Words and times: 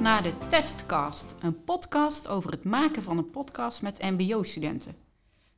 naar 0.00 0.22
de 0.22 0.32
Testcast, 0.48 1.34
een 1.40 1.64
podcast 1.64 2.28
over 2.28 2.50
het 2.50 2.64
maken 2.64 3.02
van 3.02 3.18
een 3.18 3.30
podcast 3.30 3.82
met 3.82 4.02
MBO-studenten. 4.02 4.96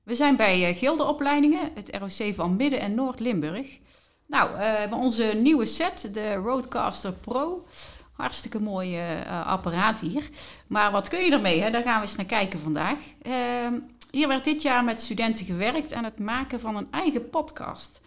We 0.02 0.14
zijn 0.14 0.36
bij 0.36 0.68
eh, 0.68 0.77
Gildeopleidingen, 0.77 1.70
het 1.74 1.91
ROC 1.96 2.34
van 2.34 2.56
Midden- 2.56 2.80
en 2.80 2.95
Noord-Limburg. 2.95 3.79
Nou, 4.27 4.56
we 4.56 4.62
hebben 4.62 4.98
onze 4.98 5.23
nieuwe 5.42 5.66
set, 5.66 6.14
de 6.14 6.34
Roadcaster 6.34 7.12
Pro. 7.12 7.66
Hartstikke 8.12 8.61
mooi 8.61 8.98
uh, 8.98 9.46
apparaat 9.46 10.00
hier. 10.00 10.30
Maar 10.66 10.91
wat 10.91 11.09
kun 11.09 11.25
je 11.25 11.32
ermee? 11.32 11.61
Hè? 11.61 11.70
Daar 11.70 11.82
gaan 11.82 12.00
we 12.00 12.07
eens 12.07 12.16
naar 12.16 12.27
kijken 12.27 12.59
vandaag. 12.59 12.98
Ehm, 13.22 13.75
hier 14.11 14.28
werd 14.28 14.45
dit 14.45 14.62
jaar 14.62 14.84
met 14.84 15.02
studenten 15.02 15.45
gewerkt 15.45 15.92
aan 15.92 16.05
het 16.05 16.19
maken 16.19 16.61
van 16.61 16.77
een 16.77 16.88
eigen 16.91 17.30
podcast. 17.30 18.00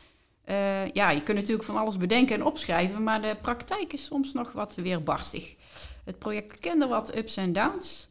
Uh, 0.49 0.87
ja, 0.87 1.09
je 1.09 1.23
kunt 1.23 1.37
natuurlijk 1.37 1.65
van 1.65 1.77
alles 1.77 1.97
bedenken 1.97 2.35
en 2.35 2.45
opschrijven, 2.45 3.03
maar 3.03 3.21
de 3.21 3.35
praktijk 3.41 3.93
is 3.93 4.05
soms 4.05 4.33
nog 4.33 4.51
wat 4.51 4.75
weerbarstig. 4.75 5.55
Het 6.05 6.19
project 6.19 6.59
kende 6.59 6.87
wat 6.87 7.15
ups 7.15 7.37
en 7.37 7.53
downs. 7.53 8.09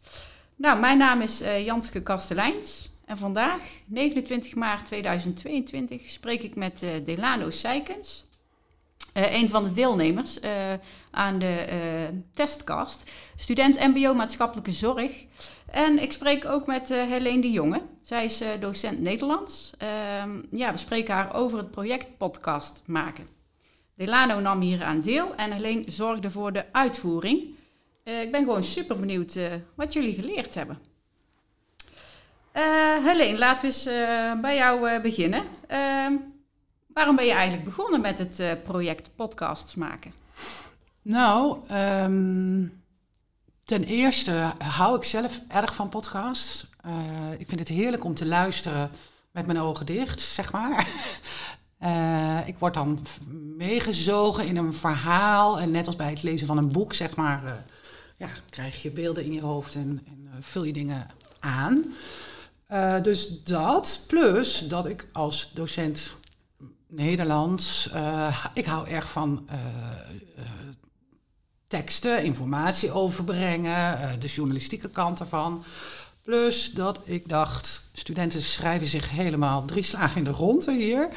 Nou, 0.56 0.80
mijn 0.80 0.98
naam 0.98 1.20
is 1.20 1.42
uh, 1.42 1.64
Janske 1.64 2.02
Kasteleins 2.02 2.90
en 3.04 3.18
vandaag, 3.18 3.62
29 3.86 4.54
maart 4.54 4.86
2022, 4.86 6.08
spreek 6.10 6.42
ik 6.42 6.54
met 6.54 6.82
uh, 6.82 6.90
Delano 7.04 7.50
Seikens, 7.50 8.24
een 9.12 9.48
van 9.48 9.64
de 9.64 9.72
deelnemers 9.72 10.38
aan 11.10 11.38
de 11.38 11.66
testcast, 12.34 13.10
student 13.36 13.80
MBO 13.80 14.14
Maatschappelijke 14.14 14.72
Zorg. 14.72 15.26
En 15.72 16.02
ik 16.02 16.12
spreek 16.12 16.44
ook 16.44 16.66
met 16.66 16.90
uh, 16.90 17.02
Helene 17.02 17.40
de 17.40 17.50
Jonge. 17.50 17.82
Zij 18.02 18.24
is 18.24 18.42
uh, 18.42 18.48
docent 18.60 19.00
Nederlands. 19.00 19.72
Uh, 19.82 19.88
ja, 20.50 20.72
we 20.72 20.76
spreken 20.78 21.14
haar 21.14 21.34
over 21.34 21.58
het 21.58 21.70
project 21.70 22.16
podcast 22.16 22.82
maken. 22.86 23.26
Delano 23.94 24.40
nam 24.40 24.60
hier 24.60 24.82
aan 24.82 25.00
deel 25.00 25.34
en 25.34 25.52
Helene 25.52 25.82
zorgde 25.86 26.30
voor 26.30 26.52
de 26.52 26.64
uitvoering. 26.72 27.42
ik 28.04 28.30
ben 28.30 28.44
gewoon 28.44 28.62
super 28.62 29.00
benieuwd 29.00 29.38
wat 29.74 29.92
jullie 29.92 30.14
geleerd 30.14 30.54
hebben. 30.54 30.78
Helene, 33.02 33.38
laten 33.38 33.60
we 33.60 33.66
eens 33.66 33.84
bij 34.40 34.56
jou 34.56 35.00
beginnen. 35.00 35.44
Ehm, 36.92 36.94
waarom 36.94 37.16
ben 37.16 37.24
je 37.24 37.32
eigenlijk 37.32 37.64
begonnen 37.64 38.00
met 38.00 38.18
het 38.18 38.62
project 38.62 39.10
podcasts 39.16 39.74
maken? 39.74 40.12
Nou, 41.02 41.58
um 41.72 42.82
Ten 43.64 43.84
eerste 43.84 44.52
hou 44.58 44.96
ik 44.96 45.04
zelf 45.04 45.40
erg 45.48 45.74
van 45.74 45.88
podcasts. 45.88 46.66
Uh, 46.86 47.32
ik 47.38 47.48
vind 47.48 47.60
het 47.60 47.68
heerlijk 47.68 48.04
om 48.04 48.14
te 48.14 48.26
luisteren 48.26 48.90
met 49.30 49.46
mijn 49.46 49.58
ogen 49.58 49.86
dicht, 49.86 50.20
zeg 50.20 50.52
maar. 50.52 50.88
Uh, 51.82 52.48
ik 52.50 52.58
word 52.58 52.74
dan 52.74 53.06
meegezogen 53.56 54.46
in 54.46 54.56
een 54.56 54.74
verhaal. 54.74 55.60
En 55.60 55.70
net 55.70 55.86
als 55.86 55.96
bij 55.96 56.10
het 56.10 56.22
lezen 56.22 56.46
van 56.46 56.58
een 56.58 56.72
boek, 56.72 56.94
zeg 56.94 57.16
maar, 57.16 57.64
ja, 58.16 58.28
krijg 58.50 58.82
je 58.82 58.90
beelden 58.90 59.24
in 59.24 59.32
je 59.32 59.40
hoofd 59.40 59.74
en, 59.74 60.00
en 60.06 60.28
vul 60.40 60.64
je 60.64 60.72
dingen 60.72 61.06
aan. 61.40 61.84
dus 63.02 63.42
dat, 63.42 64.04
plus 64.06 64.68
dat 64.68 64.86
ik 64.86 65.08
als 65.12 65.50
docent 65.54 66.12
Nederlands, 66.94 67.90
ik 68.54 68.64
hou 68.64 68.88
erg 68.88 69.10
van 69.10 69.48
teksten, 71.66 72.24
informatie 72.24 72.90
overbrengen, 72.90 74.20
de 74.20 74.26
journalistieke 74.26 74.90
kant 74.90 75.20
ervan. 75.20 75.64
Plus 76.22 76.70
dat 76.72 76.98
ik 77.04 77.28
dacht, 77.28 77.90
studenten 77.92 78.42
schrijven 78.42 78.86
zich 78.86 79.10
helemaal 79.10 79.64
drie 79.64 79.82
slagen 79.82 80.16
in 80.16 80.24
de 80.24 80.30
ronde 80.30 80.72
hier. 80.72 81.08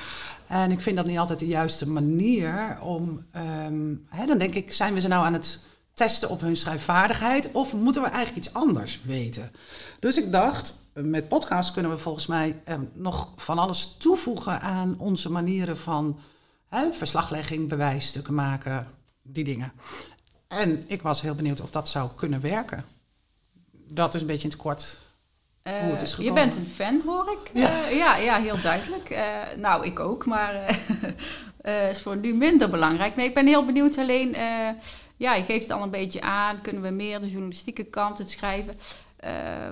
En 0.47 0.71
ik 0.71 0.81
vind 0.81 0.95
dat 0.95 1.05
niet 1.05 1.17
altijd 1.17 1.39
de 1.39 1.47
juiste 1.47 1.89
manier 1.89 2.77
om. 2.81 3.25
Um, 3.65 4.05
hè, 4.09 4.25
dan 4.25 4.37
denk 4.37 4.53
ik, 4.53 4.73
zijn 4.73 4.93
we 4.93 4.99
ze 4.99 5.07
nou 5.07 5.25
aan 5.25 5.33
het 5.33 5.59
testen 5.93 6.29
op 6.29 6.41
hun 6.41 6.55
schrijfvaardigheid? 6.55 7.51
Of 7.51 7.73
moeten 7.73 8.01
we 8.01 8.07
eigenlijk 8.07 8.45
iets 8.45 8.53
anders 8.53 8.99
weten? 9.03 9.51
Dus 9.99 10.17
ik 10.17 10.31
dacht, 10.31 10.75
met 11.03 11.27
podcast 11.27 11.73
kunnen 11.73 11.91
we 11.91 11.97
volgens 11.97 12.27
mij 12.27 12.61
eh, 12.63 12.75
nog 12.93 13.31
van 13.35 13.59
alles 13.59 13.95
toevoegen 13.97 14.61
aan 14.61 14.95
onze 14.97 15.31
manieren 15.31 15.77
van 15.77 16.19
hè, 16.67 16.91
verslaglegging, 16.91 17.69
bewijsstukken 17.69 18.33
maken, 18.33 18.87
die 19.21 19.43
dingen. 19.43 19.71
En 20.47 20.83
ik 20.87 21.01
was 21.01 21.21
heel 21.21 21.35
benieuwd 21.35 21.61
of 21.61 21.71
dat 21.71 21.89
zou 21.89 22.09
kunnen 22.15 22.41
werken. 22.41 22.85
Dat 23.71 24.15
is 24.15 24.21
een 24.21 24.27
beetje 24.27 24.43
in 24.43 24.49
het 24.49 24.59
kort 24.59 24.97
hoe 25.63 25.91
het 25.91 26.01
is 26.01 26.13
gekomen. 26.13 26.33
Je 26.33 26.47
bent 26.47 26.55
een 26.55 26.71
fan, 26.71 27.01
hoor 27.05 27.31
ik. 27.31 27.51
Ja, 27.53 27.89
uh, 27.89 27.97
ja, 27.97 28.17
ja, 28.17 28.39
heel 28.39 28.61
duidelijk. 28.61 29.09
Uh, 29.09 29.19
nou, 29.57 29.85
ik 29.85 29.99
ook, 29.99 30.25
maar 30.25 30.79
is 31.91 32.01
voor 32.01 32.17
nu 32.17 32.33
minder 32.33 32.69
belangrijk. 32.69 33.15
Nee, 33.15 33.27
ik 33.27 33.33
ben 33.33 33.47
heel 33.47 33.65
benieuwd 33.65 33.97
alleen... 33.97 34.35
ja, 35.17 35.33
je 35.33 35.43
geeft 35.43 35.67
het 35.67 35.77
al 35.77 35.83
een 35.83 35.89
beetje 35.89 36.21
aan. 36.21 36.61
Kunnen 36.61 36.81
we 36.81 36.89
meer 36.89 37.21
de 37.21 37.29
journalistieke 37.29 37.83
kant 37.83 38.17
het 38.17 38.29
schrijven? 38.29 38.75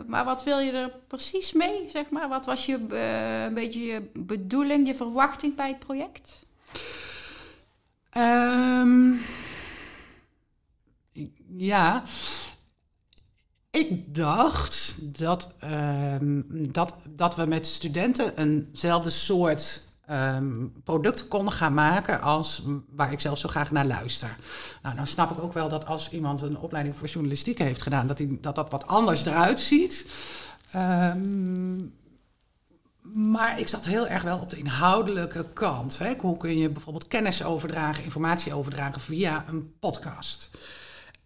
Maar 0.07 0.25
wat 0.25 0.43
wil 0.43 0.59
je 0.59 0.71
er 0.71 0.91
precies 1.07 1.53
mee, 1.53 1.89
zeg 1.89 2.09
maar? 2.09 2.29
Wat 2.29 2.45
was 2.45 2.65
je, 2.65 2.73
een 3.47 3.53
beetje 3.53 3.81
je 3.81 4.09
bedoeling, 4.13 4.87
je 4.87 4.95
verwachting 4.95 5.55
bij 5.55 5.67
het 5.67 5.79
project? 5.79 6.45
Um, 8.17 9.21
ja, 11.57 12.03
ik 13.69 14.15
dacht 14.15 14.95
dat, 15.19 15.55
um, 15.63 16.45
dat, 16.71 16.95
dat 17.09 17.35
we 17.35 17.45
met 17.45 17.65
studenten 17.65 18.37
eenzelfde 18.37 19.09
soort 19.09 19.92
um, 20.13 20.73
product 20.83 21.27
konden 21.27 21.53
gaan 21.53 21.73
maken 21.73 22.21
als 22.21 22.63
waar 22.89 23.11
ik 23.11 23.19
zelf 23.19 23.37
zo 23.37 23.49
graag 23.49 23.71
naar 23.71 23.85
luister. 23.85 24.37
Nou, 24.81 24.95
dan 24.95 25.07
snap 25.07 25.31
ik 25.31 25.43
ook 25.43 25.53
wel 25.53 25.69
dat 25.69 25.85
als 25.85 26.09
iemand 26.09 26.41
een 26.41 26.57
opleiding 26.57 26.97
voor 26.97 27.07
journalistiek 27.07 27.57
heeft 27.57 27.81
gedaan, 27.81 28.07
dat 28.07 28.17
die, 28.17 28.39
dat, 28.39 28.55
dat 28.55 28.71
wat 28.71 28.87
anders 28.87 29.25
eruit 29.25 29.59
ziet. 29.59 30.05
Um, 30.75 31.93
maar 33.13 33.59
ik 33.59 33.67
zat 33.67 33.85
heel 33.85 34.07
erg 34.07 34.23
wel 34.23 34.39
op 34.39 34.49
de 34.49 34.57
inhoudelijke 34.57 35.45
kant. 35.53 35.97
Hè. 35.97 36.13
Hoe 36.19 36.37
kun 36.37 36.57
je 36.57 36.69
bijvoorbeeld 36.69 37.07
kennis 37.07 37.43
overdragen, 37.43 38.03
informatie 38.03 38.53
overdragen 38.53 39.01
via 39.01 39.45
een 39.47 39.73
podcast? 39.79 40.49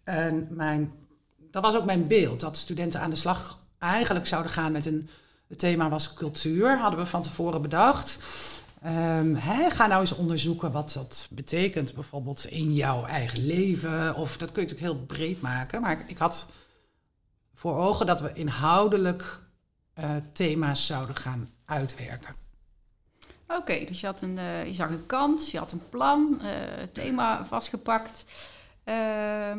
En 0.04 0.46
mijn, 0.50 0.92
dat 1.50 1.62
was 1.62 1.76
ook 1.76 1.84
mijn 1.84 2.06
beeld, 2.06 2.40
dat 2.40 2.56
studenten 2.56 3.00
aan 3.00 3.10
de 3.10 3.16
slag 3.16 3.58
eigenlijk 3.78 4.26
zouden 4.26 4.52
gaan 4.52 4.72
met 4.72 4.86
een... 4.86 5.08
Het 5.48 5.58
thema 5.58 5.88
was 5.88 6.14
cultuur, 6.14 6.78
hadden 6.78 6.98
we 6.98 7.06
van 7.06 7.22
tevoren 7.22 7.62
bedacht. 7.62 8.18
Um, 8.84 9.34
hè, 9.34 9.70
ga 9.70 9.86
nou 9.86 10.00
eens 10.00 10.14
onderzoeken 10.14 10.72
wat 10.72 10.92
dat 10.92 11.28
betekent, 11.30 11.94
bijvoorbeeld 11.94 12.46
in 12.46 12.74
jouw 12.74 13.04
eigen 13.04 13.46
leven. 13.46 14.14
Of 14.14 14.36
dat 14.36 14.52
kun 14.52 14.62
je 14.62 14.68
natuurlijk 14.68 14.96
heel 14.96 15.06
breed 15.06 15.40
maken. 15.40 15.80
Maar 15.80 16.04
ik, 16.06 16.18
had 16.18 16.48
voor 17.54 17.76
ogen 17.76 18.06
dat 18.06 18.20
we 18.20 18.32
inhoudelijk 18.32 19.42
uh, 19.98 20.16
thema's 20.32 20.86
zouden 20.86 21.16
gaan 21.16 21.50
uitwerken. 21.64 22.34
Oké, 23.46 23.84
dus 23.84 24.00
je, 24.00 24.06
had 24.06 24.22
een, 24.22 24.36
uh, 24.36 24.66
je 24.66 24.74
zag 24.74 24.90
een 24.90 25.06
kans, 25.06 25.50
je 25.50 25.58
had 25.58 25.72
een 25.72 25.88
plan, 25.88 26.40
uh, 26.42 26.50
thema 26.92 27.44
vastgepakt. 27.44 28.24
Ehm, 28.84 29.58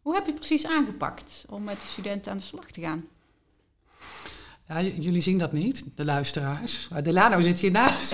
hoe 0.00 0.14
heb 0.14 0.24
je 0.24 0.30
het 0.30 0.40
precies 0.40 0.66
aangepakt 0.66 1.44
om 1.48 1.64
met 1.64 1.80
de 1.80 1.86
studenten 1.86 2.32
aan 2.32 2.38
de 2.38 2.44
slag 2.44 2.70
te 2.70 2.80
gaan? 2.80 3.08
Ja, 4.68 4.80
jullie 4.82 5.20
zien 5.20 5.38
dat 5.38 5.52
niet, 5.52 5.84
de 5.94 6.04
luisteraars. 6.04 6.88
Maar 6.90 7.02
Delano 7.02 7.40
zit 7.40 7.58
hiernaast. 7.58 8.12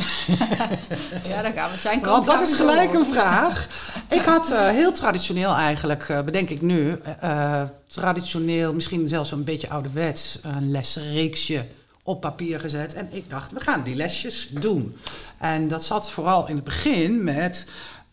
ja, 1.29 1.43
daar 1.43 1.53
gaan 1.53 1.71
we 1.71 1.77
zijn. 1.79 2.01
Want 2.01 2.27
dat 2.27 2.41
is 2.41 2.53
gelijk 2.53 2.95
een 2.95 3.07
vraag. 3.07 3.69
Ik 4.09 4.23
had 4.23 4.51
uh, 4.51 4.69
heel 4.69 4.93
traditioneel 4.93 5.55
eigenlijk, 5.55 6.09
uh, 6.09 6.23
bedenk 6.23 6.51
ik 6.51 6.61
nu, 6.61 6.97
uh, 7.23 7.63
traditioneel, 7.87 8.75
misschien 8.75 9.09
zelfs 9.09 9.31
een 9.33 9.45
beetje 9.45 9.69
ouderwets, 9.69 10.39
een 10.43 10.71
lesreeksje 10.71 11.67
op 12.03 12.21
papier 12.21 12.61
gezet. 12.61 12.95
En 12.95 13.09
ik 13.11 13.31
dacht, 13.31 13.53
we 13.53 13.61
gaan 13.61 13.83
die 13.83 13.97
lesjes 13.97 14.49
doen. 14.49 14.97
En 15.39 15.69
dat 15.69 15.85
zat 15.85 16.11
vooral 16.11 16.49
in 16.49 16.55
het 16.55 16.65
begin 16.65 17.25
met 17.25 17.67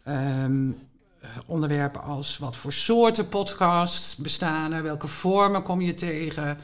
um, 0.07 0.86
onderwerpen 1.45 2.01
als 2.01 2.37
wat 2.37 2.57
voor 2.57 2.73
soorten 2.73 3.29
podcasts 3.29 4.15
bestaan 4.15 4.71
er, 4.71 4.83
welke 4.83 5.07
vormen 5.07 5.63
kom 5.63 5.81
je 5.81 5.93
tegen. 5.93 6.57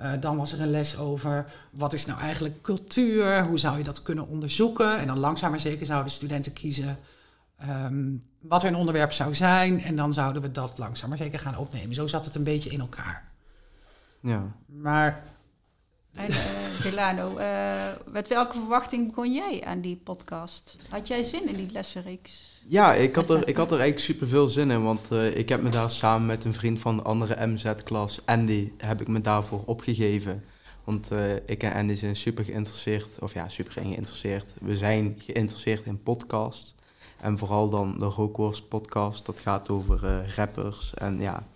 Uh, 0.00 0.12
dan 0.20 0.36
was 0.36 0.52
er 0.52 0.60
een 0.60 0.70
les 0.70 0.98
over 0.98 1.46
wat 1.70 1.92
is 1.92 2.06
nou 2.06 2.20
eigenlijk 2.20 2.62
cultuur, 2.62 3.46
hoe 3.46 3.58
zou 3.58 3.78
je 3.78 3.84
dat 3.84 4.02
kunnen 4.02 4.28
onderzoeken. 4.28 4.98
En 4.98 5.06
dan 5.06 5.18
langzaam 5.18 5.50
maar 5.50 5.60
zeker 5.60 5.86
zouden 5.86 6.12
studenten 6.12 6.52
kiezen 6.52 6.98
um, 7.68 8.22
wat 8.40 8.62
hun 8.62 8.76
onderwerp 8.76 9.12
zou 9.12 9.34
zijn. 9.34 9.82
En 9.82 9.96
dan 9.96 10.12
zouden 10.12 10.42
we 10.42 10.52
dat 10.52 10.78
langzaam 10.78 11.08
maar 11.08 11.18
zeker 11.18 11.38
gaan 11.38 11.58
opnemen. 11.58 11.94
Zo 11.94 12.06
zat 12.06 12.24
het 12.24 12.34
een 12.34 12.44
beetje 12.44 12.70
in 12.70 12.80
elkaar. 12.80 13.24
Ja. 14.20 14.42
Maar 14.66 15.22
en 16.14 16.30
uh, 16.30 16.82
Delano, 16.82 17.38
uh, 17.38 18.12
met 18.12 18.28
welke 18.28 18.58
verwachting 18.58 19.06
begon 19.06 19.32
jij 19.34 19.64
aan 19.64 19.80
die 19.80 19.96
podcast? 19.96 20.76
Had 20.88 21.08
jij 21.08 21.22
zin 21.22 21.48
in 21.48 21.54
die 21.54 21.72
lessenreeks? 21.72 22.60
Ja, 22.64 22.94
ik 22.94 23.14
had 23.14 23.30
er, 23.30 23.48
ik 23.48 23.56
had 23.56 23.70
er 23.70 23.80
eigenlijk 23.80 24.04
super 24.04 24.28
veel 24.28 24.48
zin 24.48 24.70
in, 24.70 24.82
want 24.82 25.00
uh, 25.12 25.36
ik 25.36 25.48
heb 25.48 25.62
me 25.62 25.68
daar 25.68 25.90
samen 25.90 26.26
met 26.26 26.44
een 26.44 26.54
vriend 26.54 26.80
van 26.80 26.96
de 26.96 27.02
andere 27.02 27.46
MZ-klas, 27.46 28.20
Andy, 28.24 28.72
heb 28.76 29.00
ik 29.00 29.08
me 29.08 29.20
daarvoor 29.20 29.62
opgegeven. 29.64 30.44
Want 30.84 31.10
ik 31.46 31.62
en 31.62 31.72
Andy 31.72 31.94
zijn 31.94 32.16
super 32.16 32.44
geïnteresseerd, 32.44 33.18
of 33.20 33.34
ja, 33.34 33.48
super 33.48 33.72
geïnteresseerd. 33.72 34.52
We 34.60 34.76
zijn 34.76 35.20
geïnteresseerd 35.26 35.86
in 35.86 36.02
podcasts. 36.02 36.74
En 37.20 37.38
vooral 37.38 37.70
dan 37.70 37.98
de 37.98 38.04
Rookworst 38.04 38.68
podcast, 38.68 39.26
dat 39.26 39.40
gaat 39.40 39.68
over 39.68 40.26
rappers. 40.36 40.94
En 40.94 41.20
ja, 41.20 41.46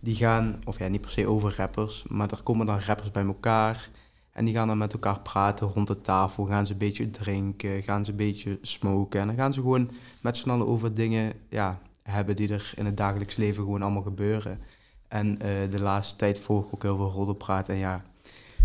die 0.00 0.16
gaan, 0.16 0.60
of 0.64 0.78
ja, 0.78 0.88
niet 0.88 1.00
per 1.00 1.10
se 1.10 1.26
over 1.26 1.54
rappers, 1.56 2.04
maar 2.08 2.30
er 2.30 2.42
komen 2.42 2.66
dan 2.66 2.80
rappers 2.80 3.10
bij 3.10 3.24
elkaar. 3.24 3.90
En 4.32 4.44
die 4.44 4.54
gaan 4.54 4.68
dan 4.68 4.78
met 4.78 4.92
elkaar 4.92 5.20
praten 5.20 5.66
rond 5.66 5.86
de 5.86 6.00
tafel, 6.00 6.46
gaan 6.46 6.66
ze 6.66 6.72
een 6.72 6.78
beetje 6.78 7.10
drinken, 7.10 7.82
gaan 7.82 8.04
ze 8.04 8.10
een 8.10 8.16
beetje 8.16 8.58
smoken. 8.62 9.20
En 9.20 9.26
dan 9.26 9.36
gaan 9.36 9.52
ze 9.52 9.60
gewoon 9.60 9.90
met 10.20 10.36
z'n 10.36 10.50
allen 10.50 10.66
over 10.66 10.94
dingen 10.94 11.32
ja, 11.48 11.80
hebben 12.02 12.36
die 12.36 12.52
er 12.52 12.72
in 12.76 12.84
het 12.84 12.96
dagelijks 12.96 13.36
leven 13.36 13.62
gewoon 13.62 13.82
allemaal 13.82 14.02
gebeuren. 14.02 14.60
En 15.08 15.40
eh, 15.40 15.70
de 15.70 15.80
laatste 15.80 16.16
tijd 16.16 16.38
volg 16.38 16.66
ik 16.66 16.74
ook 16.74 16.82
heel 16.82 16.96
veel 16.96 17.10
roddelpraat. 17.10 17.68
En 17.68 17.76
ja, 17.76 18.04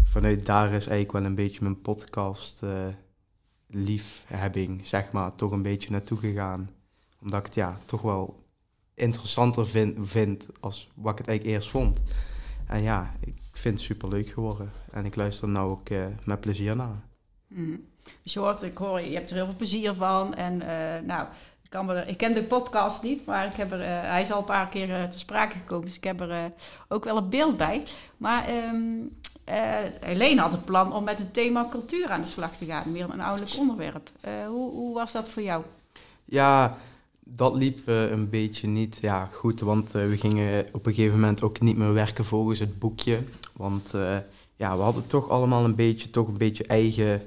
vanuit 0.03 0.45
daar 0.45 0.65
is 0.65 0.87
eigenlijk 0.87 1.11
wel 1.11 1.25
een 1.25 1.35
beetje 1.35 1.61
mijn 1.61 1.81
podcast 1.81 2.63
uh, 2.63 2.71
liefhebbing, 3.67 4.87
zeg 4.87 5.11
maar, 5.11 5.35
toch 5.35 5.51
een 5.51 5.61
beetje 5.61 5.91
naartoe 5.91 6.17
gegaan. 6.17 6.69
Omdat 7.21 7.39
ik 7.39 7.45
het 7.45 7.55
ja, 7.55 7.77
toch 7.85 8.01
wel 8.01 8.45
interessanter 8.93 9.67
vind, 9.67 9.97
vind 10.01 10.45
als 10.59 10.89
wat 10.95 11.11
ik 11.11 11.17
het 11.17 11.27
eigenlijk 11.27 11.57
eerst 11.57 11.69
vond. 11.69 11.99
En 12.67 12.81
ja, 12.81 13.11
ik 13.19 13.35
vind 13.51 13.73
het 13.73 13.83
super 13.83 14.09
leuk 14.09 14.29
geworden. 14.29 14.71
En 14.91 15.05
ik 15.05 15.15
luister 15.15 15.49
nou 15.49 15.71
ook 15.71 15.89
uh, 15.89 16.05
met 16.23 16.39
plezier 16.39 16.75
naar. 16.75 17.01
Mm. 17.47 17.85
Dus 18.21 18.33
je 18.33 18.39
hoort, 18.39 18.63
ik 18.63 18.77
hoor, 18.77 19.01
je 19.01 19.15
hebt 19.15 19.29
er 19.29 19.35
heel 19.35 19.45
veel 19.45 19.55
plezier 19.55 19.93
van. 19.93 20.35
En 20.35 20.53
uh, 20.61 21.07
nou, 21.07 21.27
ik, 21.63 21.69
kan 21.69 21.85
me 21.85 22.05
ik 22.05 22.17
ken 22.17 22.33
de 22.33 22.43
podcast 22.43 23.01
niet, 23.01 23.25
maar 23.25 23.45
ik 23.45 23.53
heb 23.53 23.71
er, 23.71 23.79
uh, 23.79 23.85
hij 23.87 24.21
is 24.21 24.31
al 24.31 24.39
een 24.39 24.45
paar 24.45 24.67
keer 24.67 25.09
te 25.09 25.19
sprake 25.19 25.57
gekomen. 25.57 25.85
Dus 25.85 25.95
ik 25.95 26.03
heb 26.03 26.21
er 26.21 26.51
ook 26.87 27.03
wel 27.03 27.17
een 27.17 27.29
beeld 27.29 27.57
bij. 27.57 27.83
Maar 28.17 28.49
um, 28.49 29.17
Helene 29.99 30.41
had 30.41 30.51
het 30.51 30.65
plan 30.65 30.93
om 30.93 31.03
met 31.03 31.19
het 31.19 31.33
thema 31.33 31.67
cultuur 31.69 32.09
aan 32.09 32.21
de 32.21 32.27
slag 32.27 32.57
te 32.57 32.65
gaan. 32.65 32.91
Meer 32.91 33.09
een 33.09 33.21
ouderlijk 33.21 33.57
onderwerp. 33.57 34.09
hoe, 34.47 34.71
hoe 34.71 34.93
was 34.93 35.11
dat 35.11 35.29
voor 35.29 35.43
jou? 35.43 35.63
Ja, 36.25 36.77
dat 37.29 37.55
liep 37.55 37.89
uh, 37.89 38.09
een 38.09 38.29
beetje 38.29 38.67
niet 38.67 38.97
ja, 39.01 39.25
goed, 39.25 39.59
want 39.59 39.95
uh, 39.95 40.07
we 40.07 40.17
gingen 40.17 40.65
op 40.71 40.85
een 40.85 40.93
gegeven 40.93 41.19
moment 41.19 41.43
ook 41.43 41.59
niet 41.59 41.77
meer 41.77 41.93
werken 41.93 42.25
volgens 42.25 42.59
het 42.59 42.79
boekje. 42.79 43.23
Want 43.53 43.93
uh, 43.95 44.17
ja, 44.55 44.77
we 44.77 44.81
hadden 44.83 45.07
toch 45.07 45.29
allemaal 45.29 45.63
een 45.63 45.75
beetje, 45.75 46.09
toch 46.09 46.27
een 46.27 46.37
beetje 46.37 46.63
eigen, 46.63 47.21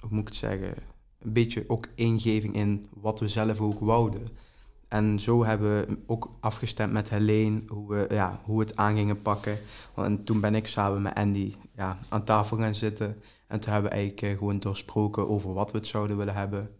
hoe 0.00 0.10
moet 0.10 0.20
ik 0.20 0.28
het 0.28 0.36
zeggen, 0.36 0.74
een 1.18 1.32
beetje 1.32 1.64
ook 1.66 1.88
ingeving 1.94 2.54
in 2.54 2.86
wat 2.94 3.20
we 3.20 3.28
zelf 3.28 3.60
ook 3.60 3.80
wouden. 3.80 4.28
En 4.88 5.20
zo 5.20 5.44
hebben 5.44 5.86
we 5.86 5.98
ook 6.06 6.30
afgestemd 6.40 6.92
met 6.92 7.10
Helene 7.10 7.62
hoe 7.66 7.88
we, 7.88 8.06
ja, 8.14 8.40
hoe 8.44 8.60
het 8.60 8.76
aan 8.76 8.96
gingen 8.96 9.22
pakken. 9.22 9.58
En 9.94 10.24
toen 10.24 10.40
ben 10.40 10.54
ik 10.54 10.66
samen 10.66 11.02
met 11.02 11.14
Andy 11.14 11.54
ja, 11.76 11.98
aan 12.08 12.24
tafel 12.24 12.56
gaan 12.56 12.74
zitten. 12.74 13.22
En 13.46 13.60
toen 13.60 13.72
hebben 13.72 13.90
we 13.90 13.96
eigenlijk 13.96 14.38
gewoon 14.38 14.58
doorsproken 14.58 15.28
over 15.28 15.52
wat 15.52 15.70
we 15.70 15.78
het 15.78 15.86
zouden 15.86 16.16
willen 16.16 16.34
hebben. 16.34 16.70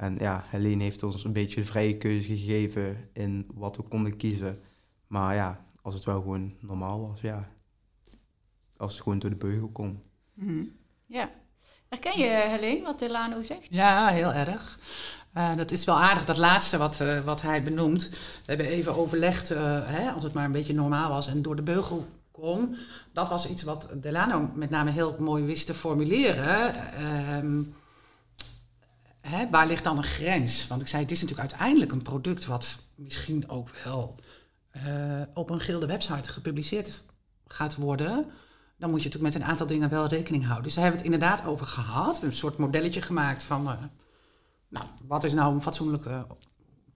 En 0.00 0.16
ja, 0.18 0.44
Helene 0.46 0.82
heeft 0.82 1.02
ons 1.02 1.24
een 1.24 1.32
beetje 1.32 1.60
de 1.60 1.66
vrije 1.66 1.96
keuze 1.96 2.28
gegeven 2.28 3.08
in 3.12 3.46
wat 3.54 3.76
we 3.76 3.82
konden 3.82 4.16
kiezen. 4.16 4.60
Maar 5.06 5.34
ja, 5.34 5.64
als 5.82 5.94
het 5.94 6.04
wel 6.04 6.20
gewoon 6.20 6.54
normaal 6.60 7.08
was, 7.08 7.20
ja. 7.20 7.48
Als 8.76 8.92
het 8.92 9.02
gewoon 9.02 9.18
door 9.18 9.30
de 9.30 9.36
beugel 9.36 9.68
kon. 9.68 10.02
Mm 10.34 10.72
Ja. 11.06 11.30
Herken 11.88 12.18
je, 12.18 12.28
Helene, 12.28 12.82
wat 12.82 12.98
Delano 12.98 13.42
zegt? 13.42 13.66
Ja, 13.70 14.08
heel 14.08 14.32
erg. 14.32 14.78
Uh, 15.36 15.56
dat 15.56 15.70
is 15.70 15.84
wel 15.84 16.00
aardig, 16.00 16.24
dat 16.24 16.36
laatste 16.36 16.78
wat, 16.78 17.00
uh, 17.00 17.20
wat 17.20 17.42
hij 17.42 17.62
benoemt. 17.62 18.08
We 18.10 18.16
hebben 18.44 18.66
even 18.66 18.94
overlegd, 18.94 19.52
uh, 19.52 19.58
hè, 19.86 20.10
als 20.10 20.22
het 20.24 20.32
maar 20.32 20.44
een 20.44 20.52
beetje 20.52 20.74
normaal 20.74 21.10
was 21.10 21.26
en 21.26 21.42
door 21.42 21.56
de 21.56 21.62
beugel 21.62 22.06
kon. 22.30 22.76
Dat 23.12 23.28
was 23.28 23.48
iets 23.48 23.62
wat 23.62 23.88
Delano 23.96 24.50
met 24.54 24.70
name 24.70 24.90
heel 24.90 25.16
mooi 25.18 25.44
wist 25.44 25.66
te 25.66 25.74
formuleren. 25.74 26.74
Ehm, 26.94 27.62
hè, 29.30 29.50
waar 29.50 29.66
ligt 29.66 29.84
dan 29.84 29.96
een 29.96 30.04
grens? 30.04 30.66
Want 30.66 30.80
ik 30.80 30.88
zei, 30.88 31.02
het 31.02 31.10
is 31.10 31.20
natuurlijk 31.20 31.50
uiteindelijk 31.50 31.92
een 31.92 32.02
product 32.02 32.46
wat 32.46 32.78
misschien 32.94 33.48
ook 33.48 33.68
wel 33.84 34.14
uh, 34.86 35.22
op 35.34 35.50
een 35.50 35.60
gilde 35.60 35.86
website 35.86 36.28
gepubliceerd 36.28 37.02
gaat 37.46 37.74
worden. 37.74 38.26
Dan 38.78 38.90
moet 38.90 39.02
je 39.02 39.08
natuurlijk 39.08 39.34
met 39.34 39.42
een 39.42 39.48
aantal 39.48 39.66
dingen 39.66 39.88
wel 39.88 40.06
rekening 40.06 40.44
houden. 40.44 40.64
Dus 40.64 40.74
daar 40.74 40.84
hebben 40.84 41.02
we 41.02 41.08
het 41.08 41.14
inderdaad 41.14 41.46
over 41.46 41.66
gehad. 41.66 42.04
We 42.04 42.12
hebben 42.12 42.28
een 42.28 42.34
soort 42.34 42.56
modelletje 42.56 43.02
gemaakt 43.02 43.42
van, 43.42 43.62
uh, 43.62 43.72
nou, 44.68 44.86
wat 45.06 45.24
is 45.24 45.32
nou 45.32 45.54
een 45.54 45.62
fatsoenlijke 45.62 46.26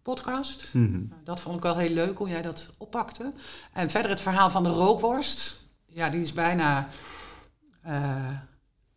podcast? 0.02 0.74
Mm 0.74 0.92
-hmm. 0.92 1.12
Dat 1.24 1.40
vond 1.40 1.56
ik 1.56 1.62
wel 1.62 1.76
heel 1.76 1.90
leuk 1.90 2.18
hoe 2.18 2.28
jij 2.28 2.42
dat 2.42 2.70
oppakte. 2.78 3.32
En 3.72 3.90
verder 3.90 4.10
het 4.10 4.20
verhaal 4.20 4.50
van 4.50 4.62
de 4.62 4.68
rookworst. 4.68 5.62
Ja, 5.86 6.08
die 6.08 6.20
is 6.20 6.32
bijna... 6.32 6.88
Uh, 7.86 8.38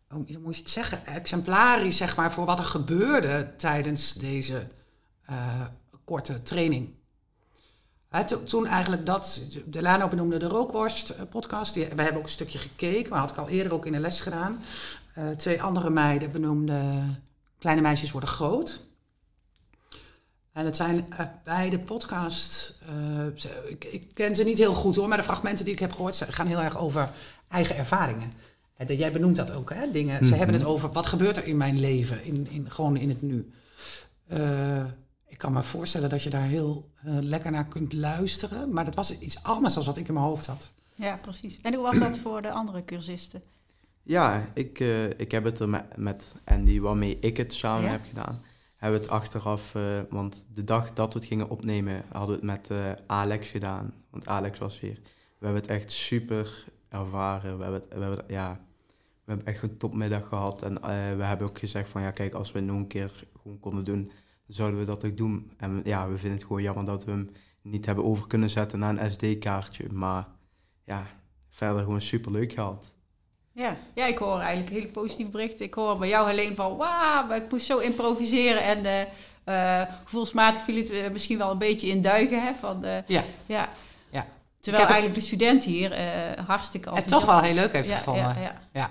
hoe 0.08 0.38
moet 0.42 0.56
je 0.56 0.62
het 0.62 0.70
zeggen, 0.70 1.06
exemplarisch 1.06 1.96
zeg 1.96 2.16
maar, 2.16 2.32
voor 2.32 2.46
wat 2.46 2.58
er 2.58 2.64
gebeurde 2.64 3.54
tijdens 3.56 4.12
deze 4.12 4.66
uh, 5.30 5.60
korte 6.04 6.42
training. 6.42 6.96
To, 8.26 8.44
toen 8.44 8.66
eigenlijk 8.66 9.06
dat, 9.06 9.40
Delano 9.64 10.08
benoemde 10.08 10.38
de 10.38 10.48
rookworst 10.48 11.28
podcast, 11.28 11.74
die, 11.74 11.84
we 11.84 12.02
hebben 12.02 12.16
ook 12.16 12.22
een 12.22 12.28
stukje 12.28 12.58
gekeken, 12.58 13.10
maar 13.10 13.20
had 13.20 13.30
ik 13.30 13.36
al 13.36 13.48
eerder 13.48 13.72
ook 13.72 13.86
in 13.86 13.92
de 13.92 13.98
les 13.98 14.20
gedaan. 14.20 14.62
Uh, 15.18 15.30
twee 15.30 15.62
andere 15.62 15.90
meiden 15.90 16.32
benoemden 16.32 17.22
Kleine 17.58 17.80
meisjes 17.80 18.10
worden 18.10 18.30
groot. 18.30 18.80
En 20.52 20.64
het 20.64 20.76
zijn 20.76 21.08
beide 21.44 21.78
podcasts, 21.78 22.74
ik, 23.66 23.84
ik 23.84 24.14
ken 24.14 24.34
ze 24.34 24.42
niet 24.42 24.58
heel 24.58 24.74
goed 24.74 24.96
hoor, 24.96 25.08
maar 25.08 25.16
de 25.16 25.22
fragmenten 25.22 25.64
die 25.64 25.74
ik 25.74 25.80
heb 25.80 25.92
gehoord 25.92 26.24
gaan 26.28 26.46
heel 26.46 26.60
erg 26.60 26.78
over 26.78 27.10
eigen 27.48 27.76
ervaringen. 27.76 28.32
Jij 28.86 29.12
benoemt 29.12 29.36
dat 29.36 29.52
ook, 29.52 29.72
hè? 29.72 29.90
Dingen. 29.90 30.14
Mm 30.14 30.18
-hmm. 30.18 30.28
Ze 30.28 30.34
hebben 30.34 30.54
het 30.54 30.64
over 30.64 30.92
wat 30.92 31.06
gebeurt 31.06 31.36
er 31.36 31.46
in 31.46 31.56
mijn 31.56 31.80
leven, 31.80 32.24
in, 32.24 32.46
in, 32.50 32.70
gewoon 32.70 32.96
in 32.96 33.08
het 33.08 33.22
nu. 33.22 33.52
Uh, 34.32 34.84
ik 35.26 35.38
kan 35.38 35.52
me 35.52 35.62
voorstellen 35.62 36.10
dat 36.10 36.22
je 36.22 36.30
daar 36.30 36.46
heel 36.46 36.90
uh, 37.06 37.18
lekker 37.20 37.50
naar 37.50 37.68
kunt 37.68 37.92
luisteren, 37.92 38.72
maar 38.72 38.84
dat 38.84 38.94
was 38.94 39.18
iets 39.18 39.42
anders 39.42 39.74
dan 39.74 39.84
wat 39.84 39.96
ik 39.96 40.08
in 40.08 40.14
mijn 40.14 40.26
hoofd 40.26 40.46
had. 40.46 40.72
Ja, 40.94 41.16
precies. 41.16 41.60
En 41.62 41.74
hoe 41.74 41.82
was 41.82 41.98
dat 41.98 42.18
voor 42.24 42.42
de 42.42 42.50
andere 42.50 42.84
cursisten? 42.84 43.42
Ja, 44.02 44.50
ik, 44.54 44.80
uh, 44.80 45.04
ik 45.04 45.30
heb 45.30 45.44
het 45.44 45.58
er 45.58 45.68
met, 45.68 45.96
met 45.96 46.34
Andy, 46.44 46.80
waarmee 46.80 47.18
ik 47.20 47.36
het 47.36 47.52
samen 47.52 47.84
ja? 47.84 47.90
heb 47.90 48.00
gedaan, 48.08 48.40
hebben 48.76 49.00
we 49.00 49.06
het 49.06 49.14
achteraf, 49.14 49.72
want 50.10 50.44
de 50.54 50.64
dag 50.64 50.92
dat 50.92 51.12
we 51.12 51.18
het 51.18 51.28
gingen 51.28 51.50
opnemen, 51.50 52.02
hadden 52.12 52.40
we 52.40 52.52
het 52.52 52.68
met 52.68 52.78
Alex 53.06 53.48
gedaan. 53.48 53.94
Want 54.10 54.26
Alex 54.26 54.58
was 54.58 54.80
hier. 54.80 55.00
We 55.38 55.44
hebben 55.44 55.62
het 55.62 55.70
echt 55.70 55.92
super 55.92 56.64
ervaren. 56.88 57.56
We 57.56 57.62
hebben, 57.62 57.82
we 57.88 58.00
hebben, 58.00 58.24
ja, 58.28 58.60
we 59.28 59.34
hebben 59.34 59.54
echt 59.54 59.62
een 59.62 59.76
topmiddag 59.76 60.28
gehad. 60.28 60.62
En 60.62 60.72
uh, 60.72 60.80
we 61.16 61.24
hebben 61.24 61.48
ook 61.48 61.58
gezegd 61.58 61.88
van 61.88 62.02
ja, 62.02 62.10
kijk, 62.10 62.34
als 62.34 62.52
we 62.52 62.58
het 62.58 62.68
nog 62.68 62.76
een 62.76 62.86
keer 62.86 63.24
gewoon 63.42 63.60
konden 63.60 63.84
doen, 63.84 64.04
dan 64.46 64.56
zouden 64.56 64.80
we 64.80 64.86
dat 64.86 65.04
ook 65.04 65.16
doen. 65.16 65.52
En 65.56 65.80
ja, 65.84 66.08
we 66.08 66.18
vinden 66.18 66.38
het 66.38 66.46
gewoon 66.46 66.62
jammer 66.62 66.84
dat 66.84 67.04
we 67.04 67.10
hem 67.10 67.30
niet 67.62 67.86
hebben 67.86 68.04
over 68.04 68.26
kunnen 68.26 68.50
zetten 68.50 68.78
naar 68.78 68.98
een 68.98 69.12
SD-kaartje. 69.12 69.92
Maar 69.92 70.26
ja, 70.84 71.06
verder 71.50 71.82
gewoon 71.82 72.00
super 72.00 72.32
leuk 72.32 72.52
gehad. 72.52 72.94
Ja, 73.52 73.76
ja, 73.94 74.06
ik 74.06 74.18
hoor 74.18 74.38
eigenlijk 74.38 74.70
hele 74.70 74.92
positieve 74.92 75.30
berichten. 75.30 75.66
Ik 75.66 75.74
hoor 75.74 75.98
bij 75.98 76.08
jou 76.08 76.30
alleen 76.30 76.54
van 76.54 76.76
wauw, 76.76 77.30
ik 77.30 77.50
moest 77.50 77.66
zo 77.66 77.78
improviseren. 77.78 78.62
En 78.62 78.84
uh, 78.84 79.00
uh, 79.54 79.94
gevoelsmatig 80.04 80.62
viel 80.62 80.76
het 80.76 81.12
misschien 81.12 81.38
wel 81.38 81.50
een 81.50 81.58
beetje 81.58 81.88
in 81.88 82.02
duigen. 82.02 82.42
Hè, 82.42 82.54
van, 82.54 82.84
ja. 83.06 83.24
ja. 83.46 83.68
Terwijl 84.60 84.86
eigenlijk 84.86 85.14
de 85.14 85.26
student 85.26 85.64
hier 85.64 85.98
uh, 85.98 86.46
hartstikke 86.46 86.94
Het 86.94 87.08
toch 87.08 87.24
wel 87.24 87.40
heel 87.40 87.54
leuk 87.54 87.72
heeft 87.72 87.88
ja, 87.88 87.96
gevonden. 87.96 88.22
Ja, 88.22 88.40
ja. 88.40 88.54
Ja. 88.72 88.90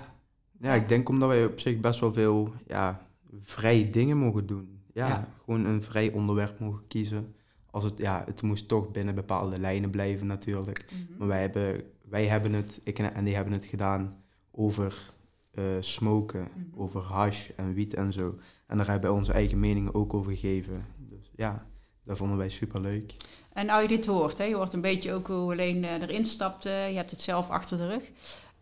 Ja, 0.60 0.74
ik 0.74 0.88
denk 0.88 1.08
omdat 1.08 1.28
wij 1.28 1.44
op 1.44 1.60
zich 1.60 1.80
best 1.80 2.00
wel 2.00 2.12
veel 2.12 2.52
ja, 2.66 3.06
vrije 3.42 3.90
dingen 3.90 4.16
mogen 4.16 4.46
doen. 4.46 4.80
Ja, 4.92 5.08
ja, 5.08 5.28
gewoon 5.44 5.64
een 5.64 5.82
vrij 5.82 6.12
onderwerp 6.12 6.58
mogen 6.58 6.86
kiezen. 6.88 7.34
Als 7.70 7.84
het, 7.84 7.98
ja, 7.98 8.22
het 8.26 8.42
moest 8.42 8.68
toch 8.68 8.90
binnen 8.90 9.14
bepaalde 9.14 9.58
lijnen 9.58 9.90
blijven 9.90 10.26
natuurlijk. 10.26 10.88
Mm 10.92 11.06
-hmm. 11.06 11.16
Maar 11.18 11.28
wij 11.28 11.40
hebben, 11.40 11.82
wij 12.08 12.26
hebben 12.26 12.52
het, 12.52 12.80
ik 12.84 12.98
en 12.98 13.24
die 13.24 13.34
hebben 13.34 13.52
het 13.52 13.66
gedaan 13.66 14.22
over 14.50 15.12
uh, 15.54 15.64
smoken, 15.80 16.40
mm 16.40 16.48
-hmm. 16.72 16.82
over 16.82 17.00
hash 17.00 17.48
en 17.56 17.74
wiet 17.74 17.94
en 17.94 18.12
zo. 18.12 18.38
En 18.66 18.76
daar 18.76 18.88
hebben 18.88 19.10
wij 19.10 19.18
onze 19.18 19.32
eigen 19.32 19.60
meningen 19.60 19.94
ook 19.94 20.14
over 20.14 20.32
gegeven. 20.32 20.86
Dus 20.96 21.30
ja, 21.34 21.66
dat 22.04 22.16
vonden 22.16 22.36
wij 22.36 22.48
super 22.48 22.80
leuk. 22.80 23.14
En 23.52 23.66
nou 23.66 23.82
je 23.82 23.88
dit 23.88 24.06
hoort, 24.06 24.38
hè, 24.38 24.44
je 24.44 24.54
hoort 24.54 24.72
een 24.72 24.80
beetje 24.80 25.12
ook 25.12 25.26
hoe 25.26 25.50
Helene 25.50 25.86
uh, 25.86 26.02
erin 26.02 26.26
stapte. 26.26 26.68
Je 26.68 26.96
hebt 26.96 27.10
het 27.10 27.20
zelf 27.20 27.50
achter 27.50 27.76
de 27.76 27.86
rug. 27.86 28.10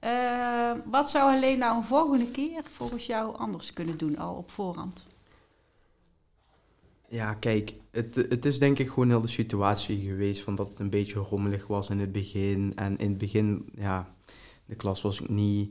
Uh, 0.05 0.73
wat 0.85 1.11
zou 1.11 1.33
Helene 1.33 1.57
nou 1.57 1.76
een 1.76 1.85
volgende 1.85 2.31
keer 2.31 2.62
volgens 2.71 3.07
jou 3.07 3.37
anders 3.37 3.73
kunnen 3.73 3.99
doen, 3.99 4.19
al 4.19 4.35
op 4.35 4.50
voorhand? 4.50 5.05
Ja, 7.09 7.35
kijk, 7.35 7.75
het, 7.91 8.15
het 8.15 8.45
is 8.45 8.59
denk 8.59 8.79
ik 8.79 8.88
gewoon 8.88 9.09
heel 9.09 9.21
de 9.21 9.29
situatie 9.29 10.00
geweest 10.00 10.43
van 10.43 10.55
dat 10.55 10.69
het 10.69 10.79
een 10.79 10.91
beetje 10.91 11.19
rommelig 11.19 11.67
was 11.67 11.91
in 11.91 12.00
het 12.00 12.12
begin. 12.12 12.73
En 12.75 12.97
in 12.97 13.09
het 13.09 13.19
begin, 13.19 13.69
ja, 13.75 14.15
de 14.65 14.75
klas 14.75 15.03
was 15.03 15.21
niet... 15.26 15.71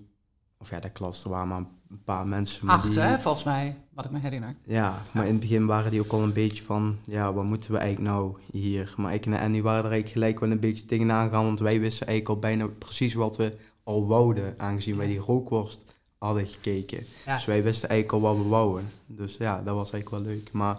Of 0.58 0.70
ja, 0.70 0.79
de 0.79 0.89
klas, 0.89 1.24
er 1.24 1.29
waren 1.29 1.48
maar 1.48 1.65
een 1.89 2.03
paar 2.03 2.27
mensen. 2.27 2.67
Acht, 2.67 2.91
die, 2.91 3.00
hè, 3.00 3.20
volgens 3.20 3.44
mij, 3.44 3.77
wat 3.94 4.05
ik 4.05 4.12
me 4.12 4.20
herinner. 4.20 4.55
Ja, 4.63 5.01
maar 5.13 5.25
in 5.25 5.32
het 5.32 5.39
begin 5.39 5.65
waren 5.65 5.91
die 5.91 6.00
ook 6.00 6.12
al 6.12 6.24
een 6.24 6.34
beetje 6.34 6.63
van, 6.63 6.98
ja, 7.03 7.34
wat 7.34 7.44
moeten 7.44 7.72
we 7.72 7.77
eigenlijk 7.77 8.12
nou 8.12 8.38
hier? 8.51 8.94
Maar 8.98 9.13
ik 9.13 9.25
en 9.25 9.39
Andy 9.39 9.62
waren 9.62 9.84
er 9.84 9.91
eigenlijk 9.91 10.12
gelijk 10.12 10.39
wel 10.39 10.51
een 10.51 10.60
beetje 10.60 10.86
tegenaan 10.86 11.29
gegaan, 11.29 11.44
want 11.44 11.60
wij 11.60 11.79
wisten 11.79 12.08
eigenlijk 12.08 12.36
al 12.36 12.50
bijna 12.50 12.67
precies 12.67 13.13
wat 13.13 13.38
we 13.38 13.58
al 13.86 14.08
wouden, 14.08 14.54
aangezien 14.58 14.98
wij 14.98 15.08
die 15.08 15.20
rookworst 15.20 15.82
hadden 16.18 16.48
gekeken. 16.48 17.06
Ja. 17.25 17.36
Dus 17.36 17.46
wij 17.46 17.63
wisten 17.63 17.89
eigenlijk 17.89 18.24
al 18.24 18.34
wat 18.34 18.44
we 18.44 18.50
wouden. 18.50 18.89
Dus 19.06 19.38
ja, 19.38 19.62
dat 19.62 19.75
was 19.75 19.92
eigenlijk 19.92 20.24
wel 20.24 20.34
leuk. 20.34 20.51
Maar 20.51 20.77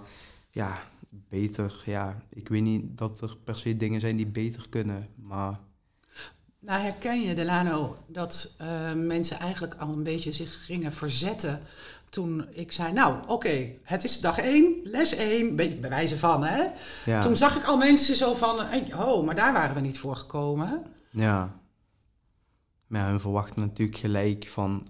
ja, 0.51 0.83
beter, 1.29 1.83
ja, 1.85 2.23
ik 2.29 2.49
weet 2.49 2.63
niet 2.63 2.99
dat 2.99 3.21
er 3.21 3.37
per 3.45 3.59
se 3.59 3.77
dingen 3.77 4.01
zijn 4.01 4.17
die 4.17 4.27
beter 4.27 4.67
kunnen, 4.69 5.09
maar... 5.15 5.59
nou 6.59 6.83
herken 6.83 7.21
je, 7.23 7.35
Delano, 7.35 7.97
dat 8.07 8.55
uh, 8.61 8.93
mensen 8.93 9.39
eigenlijk 9.39 9.75
al 9.75 9.89
een 9.89 10.03
beetje 10.03 10.33
zich 10.33 10.65
gingen 10.65 10.93
verzetten 10.93 11.63
toen 12.11 12.47
ik 12.51 12.73
zei, 12.73 12.93
nou 12.93 13.17
oké, 13.27 13.73
het 13.83 14.05
is 14.05 14.21
dag 14.21 14.39
één, 14.39 14.75
les 14.85 15.15
één, 15.15 15.57
beetje 15.57 15.77
bij 15.77 15.91
wijze 15.91 16.19
van, 16.19 16.45
hè. 16.45 16.63
Ja. 17.05 17.23
Toen 17.23 17.37
zag 17.37 17.57
ik 17.57 17.65
al 17.65 17.77
mensen 17.77 18.17
zo 18.17 18.35
van, 18.35 18.61
oh, 18.95 19.25
maar 19.25 19.35
daar 19.35 19.53
waren 19.53 19.75
we 19.75 19.81
niet 19.81 19.99
voor 19.99 20.17
gekomen. 20.17 20.83
Ja. 21.11 21.61
Maar 22.87 23.09
hun 23.09 23.21
verwachten 23.21 23.61
natuurlijk 23.61 23.99
gelijk 23.99 24.47
van, 24.47 24.87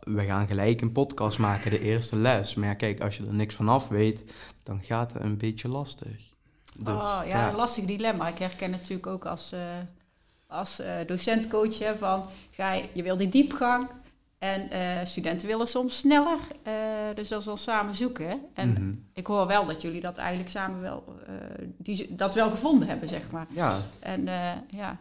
we 0.00 0.24
gaan 0.24 0.46
gelijk 0.46 0.80
een 0.80 0.92
podcast 0.92 1.38
maken, 1.38 1.70
de 1.70 1.80
eerste 1.80 2.16
les. 2.16 2.54
Maar 2.54 2.68
ja, 2.68 2.74
kijk, 2.74 3.00
als 3.00 3.16
je 3.16 3.26
er 3.26 3.34
niks 3.34 3.54
van 3.54 3.68
af 3.68 3.88
weet, 3.88 4.34
dan 4.62 4.82
gaat 4.82 5.12
het 5.12 5.22
een 5.22 5.36
beetje 5.36 5.68
lastig. 5.68 6.30
Dus, 6.74 6.94
oh, 6.94 7.20
ja, 7.26 7.52
lastig 7.52 7.84
dilemma. 7.84 8.28
Ik 8.28 8.38
herken 8.38 8.70
natuurlijk 8.70 9.06
ook 9.06 9.26
als, 9.26 9.52
uh, 9.52 9.60
als 10.46 10.80
uh, 10.80 10.86
docentcoach 11.06 11.78
hè, 11.78 11.96
van, 11.96 12.24
ga 12.50 12.72
je, 12.72 12.88
je 12.92 13.02
wil 13.02 13.16
die 13.16 13.28
diepgang, 13.28 13.88
en 14.38 14.68
uh, 14.72 15.04
studenten 15.04 15.48
willen 15.48 15.66
soms 15.66 15.96
sneller, 15.96 16.38
uh, 16.66 16.72
dus 17.14 17.28
dat 17.28 17.40
is 17.40 17.46
wel 17.46 17.56
samen 17.56 17.94
zoeken. 17.94 18.40
En 18.54 18.72
mhm. 18.72 18.92
ik 19.12 19.26
hoor 19.26 19.46
wel 19.46 19.66
dat 19.66 19.82
jullie 19.82 20.00
dat 20.00 20.16
eigenlijk 20.16 20.50
samen 20.50 20.80
wel, 20.80 21.04
uh, 21.28 21.34
die, 21.76 22.14
dat 22.14 22.34
wel 22.34 22.50
gevonden 22.50 22.88
hebben, 22.88 23.08
zeg 23.08 23.30
maar. 23.30 23.46
Ja. 23.50 23.76
En 23.98 24.28
ja. 24.68 24.98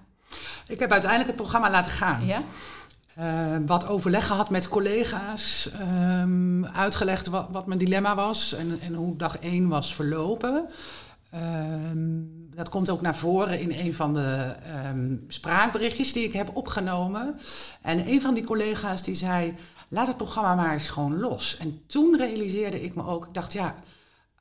Ik 0.67 0.79
heb 0.79 0.91
uiteindelijk 0.91 1.29
het 1.29 1.39
programma 1.41 1.69
laten 1.69 1.91
gaan. 1.91 2.25
Ja? 2.25 2.43
wat 3.65 3.87
overleg 3.87 4.27
gehad 4.27 4.49
met 4.49 4.67
collega's, 4.67 5.69
um, 6.21 6.65
uitgelegd 6.65 7.27
wat, 7.27 7.47
wat, 7.51 7.65
mijn 7.65 7.79
dilemma 7.79 8.15
was 8.15 8.53
en, 8.53 8.79
en 8.81 8.93
hoe 8.93 9.15
dag 9.15 9.37
één 9.37 9.67
was 9.67 9.95
verlopen. 9.95 10.69
Um, 11.35 12.49
dat 12.55 12.69
komt 12.69 12.89
ook 12.89 13.01
naar 13.01 13.15
voren 13.15 13.59
in 13.59 13.71
een 13.71 13.95
van 13.95 14.13
de 14.13 14.55
um, 14.87 15.25
spraakberichtjes 15.27 16.13
die 16.13 16.23
ik 16.23 16.33
heb 16.33 16.49
opgenomen. 16.53 17.39
En 17.81 18.07
een 18.07 18.21
van 18.21 18.33
die 18.33 18.43
collega's 18.43 19.03
die 19.03 19.15
zei: 19.15 19.55
Laat 19.87 20.07
het 20.07 20.17
programma 20.17 20.55
maar 20.55 20.73
eens 20.73 20.89
gewoon 20.89 21.19
los. 21.19 21.57
En 21.57 21.81
toen 21.87 22.17
realiseerde 22.17 22.81
ik 22.81 22.95
me 22.95 23.05
ook: 23.05 23.25
ik 23.25 23.33
dacht, 23.33 23.53
ja, 23.53 23.75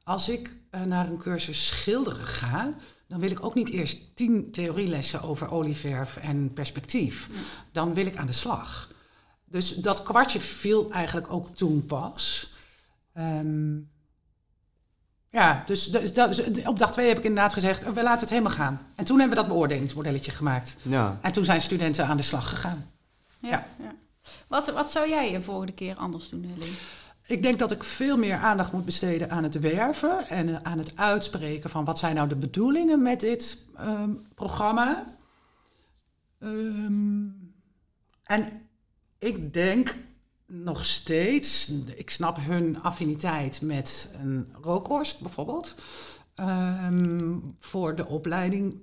als 0.06 0.28
ik 0.28 0.56
uh, 0.70 0.82
naar 0.82 1.06
een 1.08 1.18
cursus 1.18 1.66
schilderen 1.66 2.26
ga, 2.26 2.74
dan 3.08 3.20
wil 3.20 3.30
ik 3.30 3.44
ook 3.44 3.54
niet 3.54 3.68
eerst 3.68 4.16
tien 4.16 4.50
theorielessen 4.50 5.22
over 5.22 5.50
olieverf 5.50 6.16
en 6.16 6.52
perspectief. 6.52 7.28
Dan 7.72 7.94
wil 7.94 8.06
ik 8.06 8.16
aan 8.16 8.26
de 8.26 8.32
slag. 8.32 8.92
Dus 9.44 9.74
dat 9.74 10.02
kwartje 10.02 10.40
viel 10.40 10.90
eigenlijk 10.90 11.32
ook 11.32 11.56
toen 11.56 11.86
pas. 11.86 12.52
Um, 13.14 13.90
ja, 15.30 15.62
dus, 15.66 15.86
dus, 15.86 16.12
dus, 16.12 16.40
op 16.64 16.78
dag 16.78 16.92
twee 16.92 17.08
heb 17.08 17.18
ik 17.18 17.24
inderdaad 17.24 17.52
gezegd, 17.52 17.92
we 17.92 18.02
laten 18.02 18.20
het 18.20 18.30
helemaal 18.30 18.52
gaan. 18.52 18.86
En 18.94 19.04
toen 19.04 19.18
hebben 19.18 19.36
we 19.36 19.42
dat 19.42 19.52
beoordelingsmodelletje 19.52 20.30
gemaakt. 20.30 20.76
Ja. 20.82 21.18
En 21.20 21.32
toen 21.32 21.44
zijn 21.44 21.60
studenten 21.60 22.06
aan 22.06 22.16
de 22.16 22.22
slag 22.22 22.48
gegaan. 22.48 22.90
Ja, 23.38 23.66
ja. 23.78 23.94
Wat, 24.46 24.72
wat 24.72 24.90
zou 24.90 25.08
jij 25.08 25.32
de 25.32 25.42
volgende 25.42 25.72
keer 25.72 25.96
anders 25.96 26.28
doen, 26.28 26.44
Helene? 26.44 26.76
Ik 27.26 27.42
denk 27.42 27.58
dat 27.58 27.72
ik 27.72 27.84
veel 27.84 28.16
meer 28.16 28.36
aandacht 28.36 28.72
moet 28.72 28.84
besteden 28.84 29.30
aan 29.30 29.42
het 29.42 29.60
werven 29.60 30.28
en 30.28 30.48
eh, 30.48 30.56
aan 30.62 30.78
het 30.78 30.92
uitspreken 30.94 31.70
van 31.70 31.84
wat 31.84 31.98
zijn 31.98 32.14
nou 32.14 32.28
de 32.28 32.36
bedoelingen 32.36 33.02
met 33.02 33.20
dit 33.20 33.58
um, 33.80 34.26
programma. 34.34 35.16
Um, 36.38 37.54
en 38.24 38.68
ik 39.18 39.52
denk 39.52 39.94
nog 40.46 40.84
steeds, 40.84 41.72
ik 41.96 42.10
snap 42.10 42.36
hun 42.40 42.80
affiniteit 42.82 43.60
met 43.60 44.10
een 44.22 44.52
rookworst 44.60 45.20
bijvoorbeeld. 45.20 45.74
Um, 46.40 47.56
voor 47.58 47.94
de 47.94 48.06
opleiding. 48.06 48.74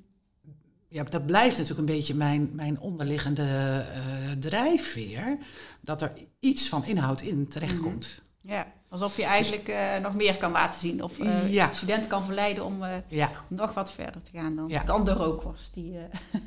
Ja, 0.88 1.04
dat 1.04 1.26
blijft 1.26 1.58
natuurlijk 1.58 1.90
een 1.90 1.96
beetje 1.96 2.16
mijn, 2.16 2.50
mijn 2.54 2.80
onderliggende 2.80 3.44
uh, 3.44 4.32
drijfveer. 4.40 5.38
Dat 5.82 6.02
er 6.02 6.14
iets 6.40 6.70
van 6.70 6.86
inhoud 6.86 7.22
in 7.22 7.48
terechtkomt. 7.48 8.18
Mm 8.18 8.32
Ja, 8.46 8.68
alsof 8.90 9.18
je 9.18 9.24
eigenlijk 9.24 9.70
uh, 9.70 9.98
nog 9.98 10.16
meer 10.16 10.38
kan 10.38 10.52
laten 10.52 10.80
zien. 10.80 11.04
Of 11.04 11.20
uh, 11.20 11.54
ja. 11.54 11.72
student 11.72 12.08
kan 12.08 12.24
verleiden 12.24 12.66
om 12.66 12.84
ja. 13.08 13.32
nog 13.48 13.74
wat 13.74 13.92
verder 13.92 14.22
te 14.22 14.32
gaan 14.34 14.56
dan, 14.56 14.68
ja. 14.68 14.84
dan 14.84 15.06
de 15.06 15.14
rookworst. 15.14 15.74
Die 15.74 15.96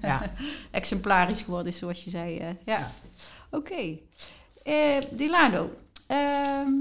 ja. 0.02 0.32
exemplarisch 0.70 1.42
geworden 1.42 1.72
is, 1.72 1.78
zoals 1.78 2.04
je 2.04 2.10
zei. 2.10 2.56
ja, 2.64 2.90
oké. 3.50 3.72
Okay. 3.72 4.02
Uh, 4.66 5.02
Dilado, 5.10 5.70
ehm, 6.06 6.72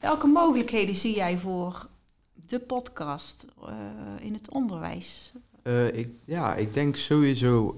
welke 0.00 0.26
mogelijkheden 0.26 0.94
zie 0.94 1.14
jij 1.14 1.38
voor 1.38 1.88
de 2.32 2.58
podcast 2.58 3.44
uh, 3.62 3.68
in 4.20 4.34
het 4.34 4.50
onderwijs? 4.50 5.32
Uh, 5.62 5.86
ik, 5.86 6.12
ja, 6.24 6.54
ik 6.54 6.74
denk 6.74 6.96
sowieso 6.96 7.74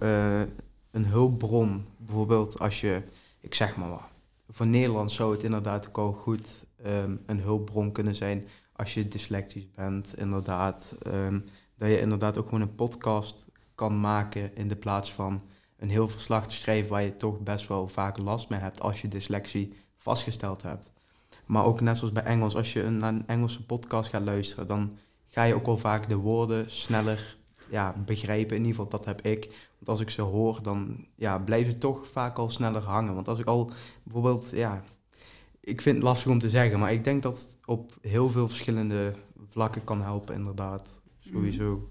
een 0.91 1.07
hulpbron. 1.07 1.87
Bijvoorbeeld 1.97 2.59
als 2.59 2.81
je, 2.81 3.03
ik 3.41 3.55
zeg 3.55 3.77
maar 3.77 3.89
wat, 3.89 4.11
voor 4.51 4.67
Nederland 4.67 5.13
zou 5.13 5.33
het 5.33 5.43
inderdaad 5.43 5.89
ook 5.89 5.99
al 5.99 6.13
goed 6.13 6.49
um, 6.87 7.23
een 7.27 7.41
hulpbron 7.41 7.93
kunnen 7.93 8.15
zijn 8.15 8.49
als 8.73 8.95
je 8.95 9.09
dyslectisch 9.09 9.71
bent, 9.71 10.19
inderdaad. 10.19 10.99
Um, 11.07 11.45
dat 11.77 11.89
je 11.89 12.01
inderdaad 12.01 12.39
ook 12.39 12.45
gewoon 12.45 12.61
een 12.61 12.75
podcast 12.75 13.47
kan 13.75 14.01
maken 14.01 14.57
in 14.57 14.69
de 14.69 14.77
plaats 14.77 15.13
van 15.13 15.43
een 15.79 15.91
heel 15.91 16.09
verslag 16.09 16.47
te 16.47 16.55
schrijven 16.55 16.91
waar 16.91 17.03
je 17.03 17.17
toch 17.17 17.41
best 17.41 17.69
wel 17.69 17.89
vaak 17.89 18.19
last 18.19 18.49
mee 18.49 18.61
hebt 18.61 18.81
als 18.81 19.01
je 19.01 19.09
dyslexie 19.09 19.75
vastgesteld 19.97 20.63
hebt. 20.63 20.91
Maar 21.47 21.65
ook 21.65 21.81
net 21.81 21.97
zoals 21.97 22.13
bij 22.13 22.23
Engels, 22.23 22.57
als 22.57 22.73
je 22.73 22.83
naar 22.83 23.13
een 23.13 23.27
Engelse 23.27 23.65
podcast 23.65 24.11
gaat 24.11 24.23
luisteren, 24.23 24.67
dan 24.67 24.97
ga 25.27 25.43
je 25.43 25.55
ook 25.55 25.67
wel 25.67 25.79
vaak 25.79 26.09
de 26.09 26.17
woorden 26.17 26.71
sneller 26.71 27.37
ja, 27.71 27.95
begrijpen. 28.05 28.57
In 28.57 28.65
ieder 28.65 28.75
geval, 28.75 28.89
dat 28.99 29.05
heb 29.05 29.21
ik. 29.21 29.45
Want 29.77 29.89
als 29.89 30.01
ik 30.01 30.11
ze 30.11 30.23
hoor, 30.23 30.63
dan 30.63 31.07
ja, 31.15 31.39
blijven 31.39 31.73
ze 31.73 31.79
toch 31.79 32.09
vaak 32.13 32.39
al 32.39 32.51
sneller 32.51 32.83
hangen. 32.83 33.15
Want 33.15 33.29
als 33.29 33.39
ik 33.39 33.47
al 33.47 33.71
bijvoorbeeld, 34.03 34.51
ja, 34.51 34.83
ik 35.61 35.81
vind 35.81 35.97
het 35.97 36.05
lastig 36.05 36.31
om 36.31 36.39
te 36.39 36.51
zeggen, 36.51 36.79
maar 36.79 36.93
ik 36.93 37.05
denk 37.05 37.23
dat 37.23 37.39
het 37.39 37.57
op 37.65 37.93
heel 38.01 38.31
veel 38.31 38.49
verschillende 38.49 39.13
vlakken 39.49 39.85
kan 39.85 40.03
helpen, 40.03 40.35
inderdaad. 40.35 40.89
Sowieso. 41.33 41.89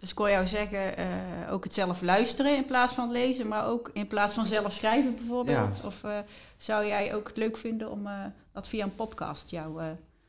Dus 0.00 0.10
ik 0.10 0.18
hoor 0.18 0.30
jou 0.30 0.46
zeggen, 0.46 1.00
uh, 1.00 1.52
ook 1.52 1.64
het 1.64 1.74
zelf 1.74 2.02
luisteren 2.02 2.56
in 2.56 2.64
plaats 2.64 2.92
van 2.92 3.12
lezen, 3.12 3.48
maar 3.48 3.66
ook 3.66 3.90
in 3.92 4.06
plaats 4.06 4.34
van 4.34 4.46
zelf 4.46 4.72
schrijven 4.72 5.14
bijvoorbeeld. 5.14 5.84
Of 5.84 6.04
uh, 6.04 6.18
zou 6.56 6.86
jij 6.86 7.14
ook 7.14 7.28
het 7.28 7.36
leuk 7.36 7.56
vinden 7.56 7.90
om 7.90 8.06
uh, 8.06 8.24
dat 8.52 8.68
via 8.68 8.84
een 8.84 8.94
podcast 8.94 9.50
jou, 9.50 9.82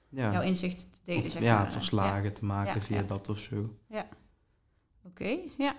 ja. 0.09 0.31
jouw 0.31 0.41
inzicht 0.41 0.77
te 0.77 0.99
delen? 1.03 1.25
Of, 1.25 1.31
zeg 1.31 1.41
ja, 1.41 1.59
maar. 1.59 1.71
verslagen 1.71 2.23
ja. 2.23 2.31
te 2.31 2.45
maken 2.45 2.81
via 2.81 3.03
dat 3.03 3.29
of 3.29 3.37
zo. 3.37 3.73
Ja, 3.87 4.07
oké, 5.09 5.37
ja. 5.57 5.75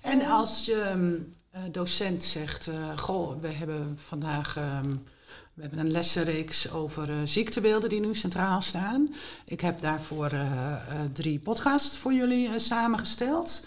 En 0.00 0.22
als 0.22 0.64
je 0.64 0.90
um, 0.90 1.32
docent 1.70 2.24
zegt, 2.24 2.70
goh, 2.96 3.40
we 3.40 3.48
hebben 3.48 3.98
vandaag... 3.98 4.56
Um, 4.56 5.02
we 5.54 5.62
hebben 5.62 5.78
een 5.78 5.90
lessenreeks 5.90 6.70
over 6.70 7.10
uh, 7.10 7.16
ziektebeelden 7.24 7.88
die 7.88 8.00
nu 8.00 8.14
centraal 8.14 8.60
staan. 8.62 9.14
Ik 9.44 9.60
heb 9.60 9.80
daarvoor 9.80 10.32
uh, 10.32 10.76
drie 11.12 11.38
podcasts 11.38 11.96
voor 11.96 12.12
jullie 12.12 12.58
samengesteld. 12.58 13.66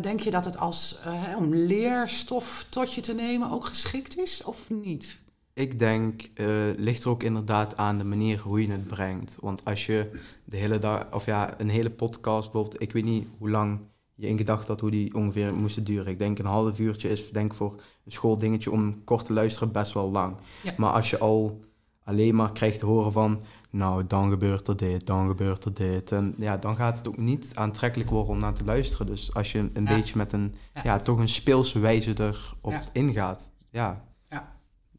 denk 0.00 0.20
je 0.20 0.30
dat 0.30 0.44
het 0.44 0.56
als 0.56 0.98
om 1.36 1.54
leerstof 1.54 2.66
tot 2.68 2.92
je 2.92 3.00
te 3.00 3.14
nemen 3.14 3.50
ook 3.50 3.64
geschikt 3.64 4.18
is 4.18 4.42
of 4.42 4.70
niet? 4.70 5.16
Ik 5.54 5.78
denk, 5.78 6.30
ligt 6.76 7.04
er 7.04 7.10
ook 7.10 7.22
inderdaad 7.22 7.76
aan 7.76 7.98
de 7.98 8.04
manier 8.04 8.40
hoe 8.40 8.62
je 8.62 8.72
het 8.72 8.86
brengt. 8.86 9.36
Want 9.40 9.64
als 9.64 9.86
je 9.86 10.10
de 10.44 10.56
hele 10.56 10.78
dag, 10.78 11.06
of 11.12 11.26
ja, 11.26 11.60
een 11.60 11.68
hele 11.68 11.90
podcast 11.90 12.52
bijvoorbeeld, 12.52 12.82
ik 12.82 12.92
weet 12.92 13.04
niet 13.04 13.26
hoe 13.38 13.50
lang 13.50 13.80
je 14.14 14.28
in 14.28 14.36
gedachten 14.36 14.66
had 14.68 14.80
hoe 14.80 14.90
die 14.90 15.14
ongeveer 15.14 15.54
moesten 15.54 15.84
duren. 15.84 16.12
Ik 16.12 16.18
denk 16.18 16.38
een 16.38 16.44
half 16.44 16.78
uurtje 16.78 17.08
is 17.08 17.30
denk 17.30 17.54
voor 17.54 17.80
een 18.04 18.12
schooldingetje 18.12 18.70
om 18.70 19.04
kort 19.04 19.24
te 19.24 19.32
luisteren 19.32 19.72
best 19.72 19.92
wel 19.92 20.10
lang. 20.10 20.36
Maar 20.76 20.90
als 20.90 21.10
je 21.10 21.18
al 21.18 21.60
alleen 22.04 22.34
maar 22.34 22.52
krijgt 22.52 22.78
te 22.78 22.86
horen 22.86 23.12
van, 23.12 23.42
nou 23.70 24.06
dan 24.06 24.30
gebeurt 24.30 24.68
er 24.68 24.76
dit, 24.76 25.06
dan 25.06 25.26
gebeurt 25.26 25.64
er 25.64 25.74
dit. 25.74 26.12
En 26.12 26.34
ja, 26.36 26.56
dan 26.56 26.76
gaat 26.76 26.96
het 26.96 27.08
ook 27.08 27.18
niet 27.18 27.50
aantrekkelijk 27.54 28.10
worden 28.10 28.32
om 28.32 28.40
naar 28.40 28.54
te 28.54 28.64
luisteren. 28.64 29.06
Dus 29.06 29.34
als 29.34 29.52
je 29.52 29.70
een 29.72 29.84
beetje 29.84 30.16
met 30.16 30.32
een, 30.32 30.54
ja. 30.84 31.00
toch 31.00 31.18
een 31.18 31.28
speelse 31.28 31.78
wijze 31.78 32.14
erop 32.16 32.90
ingaat, 32.92 33.50
ja, 33.70 34.04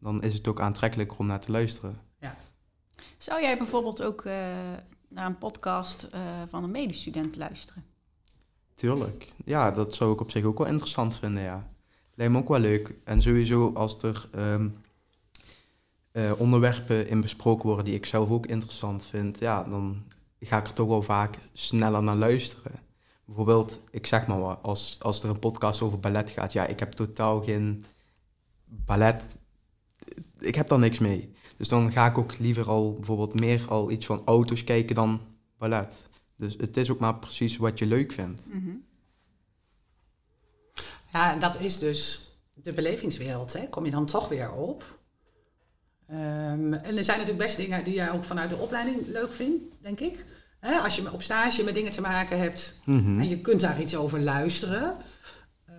dan 0.04 0.22
is 0.22 0.34
het 0.34 0.48
ook 0.48 0.60
aantrekkelijker 0.60 1.18
om 1.18 1.26
naar 1.26 1.40
te 1.40 1.52
luisteren. 1.52 2.02
Zou 3.24 3.42
jij 3.42 3.58
bijvoorbeeld 3.58 4.04
ook 4.04 4.26
uh, 4.26 4.34
naar 5.08 5.26
een 5.26 5.38
podcast 5.38 6.08
uh, 6.14 6.20
van 6.50 6.64
een 6.64 6.72
medestudent 6.72 7.36
luisteren? 7.36 7.84
Tuurlijk. 8.76 9.34
Ja, 9.46 9.72
dat 9.72 9.96
zou 9.96 10.14
ik 10.14 10.22
op 10.22 10.32
zich 10.32 10.44
ook 10.44 10.58
wel 10.58 10.68
interessant 10.68 11.16
vinden, 11.16 11.44
ja. 11.44 11.70
Lijkt 12.14 12.34
me 12.34 12.40
ook 12.40 12.48
wel 12.48 12.60
leuk. 12.60 12.94
En 13.04 13.22
sowieso 13.22 13.72
als 13.74 14.04
er 14.04 14.30
um, 14.36 14.78
uh, 16.12 16.32
onderwerpen 16.38 17.08
in 17.08 17.22
besproken 17.22 17.68
worden 17.68 17.86
die 17.86 17.96
ik 17.96 18.06
zelf 18.06 18.30
ook 18.30 18.46
interessant 18.46 19.06
vind, 19.06 19.40
ja, 19.40 19.64
dan 19.64 20.04
ga 20.40 20.58
ik 20.58 20.68
er 20.68 20.74
toch 20.74 20.88
wel 20.88 21.04
vaak 21.04 21.38
sneller 21.54 22.04
naar 22.04 22.16
luisteren. 22.16 22.72
Bijvoorbeeld, 23.26 23.80
ik 23.92 24.08
zeg 24.08 24.28
maar 24.28 24.40
wat, 24.40 24.60
als, 24.62 24.98
als 25.02 25.24
er 25.24 25.30
een 25.30 25.40
podcast 25.40 25.82
over 25.82 26.00
ballet 26.00 26.30
gaat, 26.30 26.54
ja, 26.54 26.66
ik 26.66 26.80
heb 26.80 26.92
totaal 26.92 27.44
geen 27.44 27.86
ballet, 28.66 29.38
ik 30.44 30.56
heb 30.56 30.68
daar 30.68 30.80
niks 30.80 31.00
mee. 31.00 31.34
Dus 31.58 31.68
dan 31.68 31.92
ga 31.92 32.06
ik 32.06 32.18
ook 32.18 32.38
liever 32.38 32.68
al 32.70 32.94
bijvoorbeeld 32.94 33.34
meer 33.40 33.66
al 33.68 33.92
iets 33.92 34.06
van 34.06 34.22
auto's 34.26 34.64
kijken 34.64 34.96
dan 34.96 35.22
ballet. 35.58 35.94
Dus 36.38 36.56
het 36.58 36.78
is 36.78 36.92
ook 36.92 37.00
maar 37.00 37.20
precies 37.20 37.58
wat 37.58 37.80
je 37.80 37.86
leuk 37.86 38.12
vindt. 38.12 38.42
Mm 38.54 38.84
Ja, 41.14 41.34
en 41.34 41.40
dat 41.40 41.60
is 41.60 41.80
dus 41.80 42.32
de 42.54 42.74
belevingswereld. 42.74 43.54
Hè? 43.54 43.68
Kom 43.70 43.86
je 43.86 43.92
dan 43.92 44.06
toch 44.06 44.28
weer 44.28 44.52
op. 44.52 45.00
Ehm, 46.08 46.74
en 46.74 46.98
er 46.98 47.04
zijn 47.04 47.18
natuurlijk 47.20 47.46
best 47.46 47.58
dingen 47.58 47.84
die 47.84 47.94
jij 47.94 48.12
ook 48.12 48.24
vanuit 48.24 48.50
de 48.50 48.56
opleiding 48.58 49.08
leuk 49.08 49.34
vindt, 49.34 49.64
denk 49.82 50.00
ik. 50.00 50.26
Hè, 50.60 50.78
als 50.80 50.96
je 50.96 51.12
op 51.12 51.22
stage 51.22 51.64
met 51.64 51.74
dingen 51.74 51.92
te 51.92 52.02
maken 52.02 52.40
hebt 52.40 52.76
Mhm. 52.86 53.20
en 53.20 53.30
je 53.30 53.40
kunt 53.42 53.62
daar 53.62 53.82
iets 53.82 53.96
over 53.96 54.20
luisteren. 54.20 54.98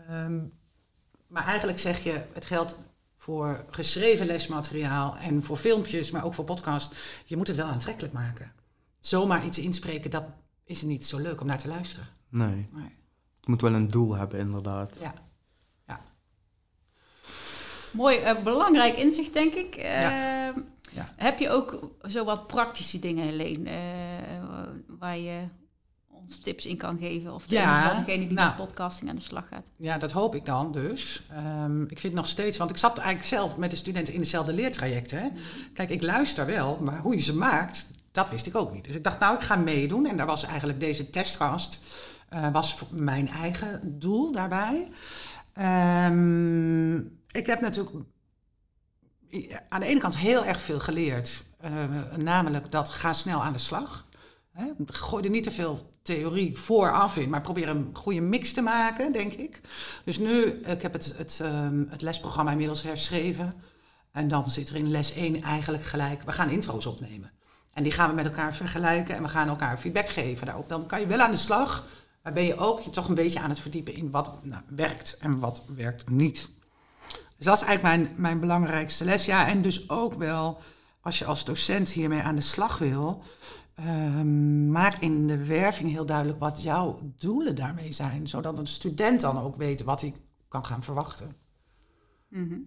Ehm, 0.09 0.41
maar 1.27 1.45
eigenlijk 1.45 1.79
zeg 1.79 2.05
je, 2.05 2.23
het 2.33 2.45
geldt 2.45 2.77
voor 3.25 3.65
geschreven 3.71 4.27
lesmateriaal 4.27 5.17
en 5.17 5.43
voor 5.43 5.57
filmpjes, 5.57 6.11
maar 6.11 6.25
ook 6.25 6.35
voor 6.35 6.45
podcast. 6.45 6.95
Je 7.25 7.37
moet 7.37 7.47
het 7.47 7.57
wel 7.57 7.67
aantrekkelijk 7.67 8.13
maken. 8.13 8.53
Zomaar 9.01 9.45
iets 9.45 9.59
inspreken, 9.59 10.11
dat 10.11 10.25
is 10.65 10.83
niet 10.83 11.07
zo 11.07 11.19
leuk 11.19 11.41
om 11.41 11.47
naar 11.47 11.59
te 11.59 11.69
luisteren. 11.69 12.09
Nee. 12.29 12.69
Nee. 12.73 12.99
Het 13.37 13.47
moet 13.47 13.61
wel 13.61 13.75
een 13.75 13.89
doel 13.89 14.15
hebben, 14.15 14.39
inderdaad. 14.39 14.99
Ja. 15.01 15.15
Mooi, 17.93 18.17
eh, 18.19 18.43
belangrijk 18.43 18.97
inzicht, 18.97 19.33
denk 19.33 19.55
ik. 19.55 19.75
Eh, 19.75 20.49
Ja. 20.93 21.15
Heb 21.17 21.39
je 21.39 21.51
ook 21.51 21.91
zo 22.03 22.25
wat 22.25 22.47
praktische 22.47 22.99
dingen, 22.99 23.25
Helene, 23.25 23.71
eh, 23.71 24.63
waar 24.99 25.19
je 25.19 25.49
ons 26.25 26.39
tips 26.39 26.67
in 26.67 26.77
kan 26.77 26.99
geven? 26.99 27.35
Of 27.35 27.45
ja, 27.47 27.99
degene 27.99 28.27
die 28.27 28.37
nou. 28.37 28.49
met 28.49 28.67
podcasting 28.67 29.11
aan 29.11 29.17
de 29.17 29.23
slag 29.23 29.49
gaat? 29.49 29.67
Ja, 29.77 29.99
dat 29.99 30.11
hoop 30.11 30.35
ik 30.35 30.47
dan 30.47 30.73
dus. 30.73 31.23
Ehm, 31.31 31.83
ik 31.83 31.99
vind 31.99 32.15
nog 32.15 32.27
steeds, 32.27 32.57
want 32.57 32.71
ik 32.71 32.77
zat 32.77 32.99
eigenlijk 32.99 33.29
zelf 33.29 33.57
met 33.57 33.71
de 33.71 33.77
studenten 33.77 34.15
in 34.15 34.21
hetzelfde 34.21 34.53
leertraject. 34.53 35.11
Hè. 35.11 35.29
Kijk, 35.75 35.91
ik 35.91 36.03
luister 36.03 36.47
wel, 36.47 36.79
maar 36.83 37.01
hoe 37.01 37.15
je 37.15 37.21
ze 37.21 37.37
maakt, 37.37 37.87
dat 38.13 38.31
wist 38.31 38.47
ik 38.47 38.55
ook 38.55 38.73
niet. 38.73 38.85
Dus 38.85 38.95
ik 38.95 39.05
dacht, 39.05 39.19
nou, 39.19 39.35
ik 39.35 39.41
ga 39.41 39.57
meedoen. 39.57 40.07
En 40.07 40.17
daar 40.17 40.27
was 40.27 40.45
eigenlijk 40.45 40.81
deze 40.81 41.11
testgast, 41.11 41.81
eh, 42.29 42.53
was 42.53 42.77
mijn 42.91 43.29
eigen 43.29 43.99
doel 43.99 44.33
daarbij. 44.33 44.89
Ehm, 45.53 46.97
ik 47.31 47.47
heb 47.47 47.61
natuurlijk 47.61 47.97
aan 49.69 49.81
de 49.81 49.87
ene 49.87 50.01
kant 50.01 50.17
heel 50.17 50.45
erg 50.45 50.61
veel 50.61 50.81
geleerd. 50.81 51.45
eh, 51.61 52.17
namelijk 52.17 52.71
dat 52.71 52.91
ga 52.91 53.13
snel 53.13 53.43
aan 53.43 53.53
de 53.53 53.59
slag. 53.59 54.07
Gooi 54.87 55.25
er 55.25 55.31
niet 55.31 55.43
te 55.43 55.51
veel 55.51 55.93
theorie 56.03 56.59
vooraf 56.59 57.17
in, 57.17 57.31
maar 57.31 57.41
probeer 57.41 57.69
een 57.69 57.91
goede 57.93 58.21
mix 58.21 58.53
te 58.53 58.63
maken, 58.63 59.13
denk 59.13 59.33
ik. 59.33 59.61
Dus 60.05 60.19
nu, 60.19 60.43
ik 60.45 60.83
heb 60.83 60.93
het, 60.93 61.15
het, 61.17 61.39
ehm, 61.43 61.85
het 61.89 62.03
lesprogramma 62.03 62.51
inmiddels 62.51 62.83
herschreven. 62.83 63.55
En 64.13 64.29
dan 64.29 64.49
zit 64.49 64.69
er 64.69 64.77
in 64.77 64.91
les 64.91 65.13
1 65.13 65.43
eigenlijk 65.43 65.85
gelijk, 65.85 66.23
we 66.23 66.33
gaan 66.33 66.51
intro's 66.51 66.87
opnemen. 66.87 67.31
En 67.73 67.83
die 67.83 67.93
gaan 67.93 68.09
we 68.09 68.15
met 68.15 68.25
elkaar 68.25 68.55
vergelijken 68.55 69.15
en 69.15 69.23
we 69.23 69.29
gaan 69.29 69.49
elkaar 69.49 69.79
feedback 69.79 70.09
geven 70.09 70.47
daarop. 70.47 70.69
Dan 70.69 70.87
kan 70.87 71.01
je 71.01 71.07
wel 71.07 71.21
aan 71.21 71.31
de 71.31 71.37
slag, 71.37 71.87
maar 72.23 72.33
ben 72.33 72.45
je 72.45 72.57
ook 72.57 72.81
je 72.81 72.91
toch 72.91 73.09
een 73.09 73.15
beetje 73.15 73.41
aan 73.41 73.51
het 73.51 73.61
verdiepen 73.61 73.95
in 73.95 74.11
wat 74.11 74.45
nou, 74.45 74.63
werkt 74.69 75.17
en 75.21 75.39
wat 75.39 75.63
werkt 75.77 76.09
niet. 76.09 76.49
Dus 77.37 77.47
dat 77.47 77.61
is 77.61 77.67
eigenlijk 77.67 77.83
mijn, 77.83 78.15
mijn 78.17 78.41
belangrijkste 78.41 79.05
les. 79.05 79.25
Ja, 79.25 79.47
en 79.47 79.63
dus 79.63 79.91
ook 79.91 80.15
wel, 80.15 80.59
als 81.01 81.19
je 81.19 81.25
als 81.25 81.45
docent 81.45 81.91
hiermee 81.91 82.21
aan 82.21 82.35
de 82.35 82.41
slag 82.41 82.79
wil, 82.79 83.23
ehm, 83.75 84.71
maak 84.71 84.95
in 84.95 85.27
de 85.27 85.45
werving 85.45 85.91
heel 85.91 86.07
duidelijk 86.07 86.39
wat 86.39 86.63
jouw 86.63 86.99
doelen 87.19 87.57
daarmee 87.57 87.93
zijn. 87.93 88.27
Zodat 88.27 88.59
een 88.59 88.67
student 88.67 89.21
dan 89.21 89.39
ook 89.39 89.57
weet 89.57 89.83
wat 89.83 90.01
hij 90.01 90.15
kan 90.49 90.65
gaan 90.65 90.83
verwachten. 90.83 91.37
Mhm. 92.29 92.59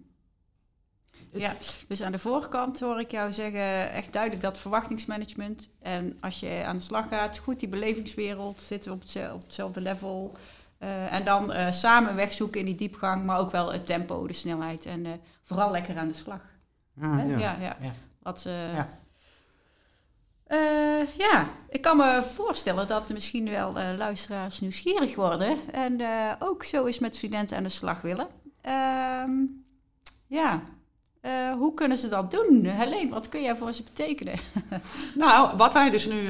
Ja, 1.32 1.56
dus 1.88 2.02
aan 2.02 2.12
de 2.12 2.18
voorkant 2.18 2.80
hoor 2.80 3.00
ik 3.00 3.10
jou 3.10 3.32
zeggen, 3.32 3.90
echt 3.90 4.12
duidelijk 4.12 4.42
dat 4.42 4.58
verwachtingsmanagement. 4.58 5.68
En 5.80 6.16
als 6.20 6.40
je 6.40 6.62
aan 6.64 6.76
de 6.76 6.82
slag 6.82 7.08
gaat, 7.08 7.38
goed 7.38 7.60
die 7.60 7.68
belevingswereld, 7.68 8.60
zitten 8.60 8.90
we 8.90 8.96
op, 8.96 9.02
hetzelfde, 9.02 9.34
op 9.34 9.42
hetzelfde 9.42 9.80
level. 9.80 10.36
Eh, 10.78 11.12
en 11.12 11.24
dan 11.24 11.52
eh, 11.52 11.72
samen 11.72 12.14
wegzoeken 12.14 12.60
in 12.60 12.66
die 12.66 12.74
diepgang, 12.74 13.24
maar 13.24 13.38
ook 13.38 13.50
wel 13.50 13.72
het 13.72 13.86
tempo, 13.86 14.26
de 14.26 14.32
snelheid. 14.32 14.86
En 14.86 15.06
eh, 15.06 15.12
vooral 15.42 15.70
lekker 15.70 15.96
aan 15.96 16.08
de 16.08 16.14
slag. 16.14 16.40
Hè? 17.00 17.22
Ja. 17.22 17.38
Ja, 17.38 17.56
ja. 17.60 17.76
Ja. 17.80 17.94
Wat, 18.22 18.42
Ja. 18.74 18.88
Eh, 20.48 21.16
ja, 21.16 21.48
ik 21.68 21.80
kan 21.80 21.96
me 21.96 22.22
voorstellen 22.34 22.88
dat 22.88 23.08
er 23.08 23.14
misschien 23.14 23.50
wel 23.50 23.78
eh, 23.78 23.96
luisteraars 23.96 24.60
nieuwsgierig 24.60 25.14
worden 25.14 25.56
en 25.72 26.00
eh, 26.00 26.32
ook 26.38 26.64
zo 26.64 26.86
eens 26.86 26.98
met 26.98 27.16
studenten 27.16 27.56
aan 27.56 27.62
de 27.62 27.68
slag 27.68 28.00
willen. 28.00 28.26
Ehm, 28.60 29.30
ja, 30.26 30.62
hoe 31.58 31.74
kunnen 31.74 31.98
ze 31.98 32.08
dat 32.08 32.30
doen? 32.30 32.64
Helene, 32.64 33.10
wat 33.10 33.28
kun 33.28 33.42
jij 33.42 33.56
voor 33.56 33.72
ze 33.72 33.82
betekenen? 33.82 34.34
Nou, 35.14 35.56
wat 35.56 35.72
wij 35.72 35.90
dus 35.90 36.06
nu 36.06 36.28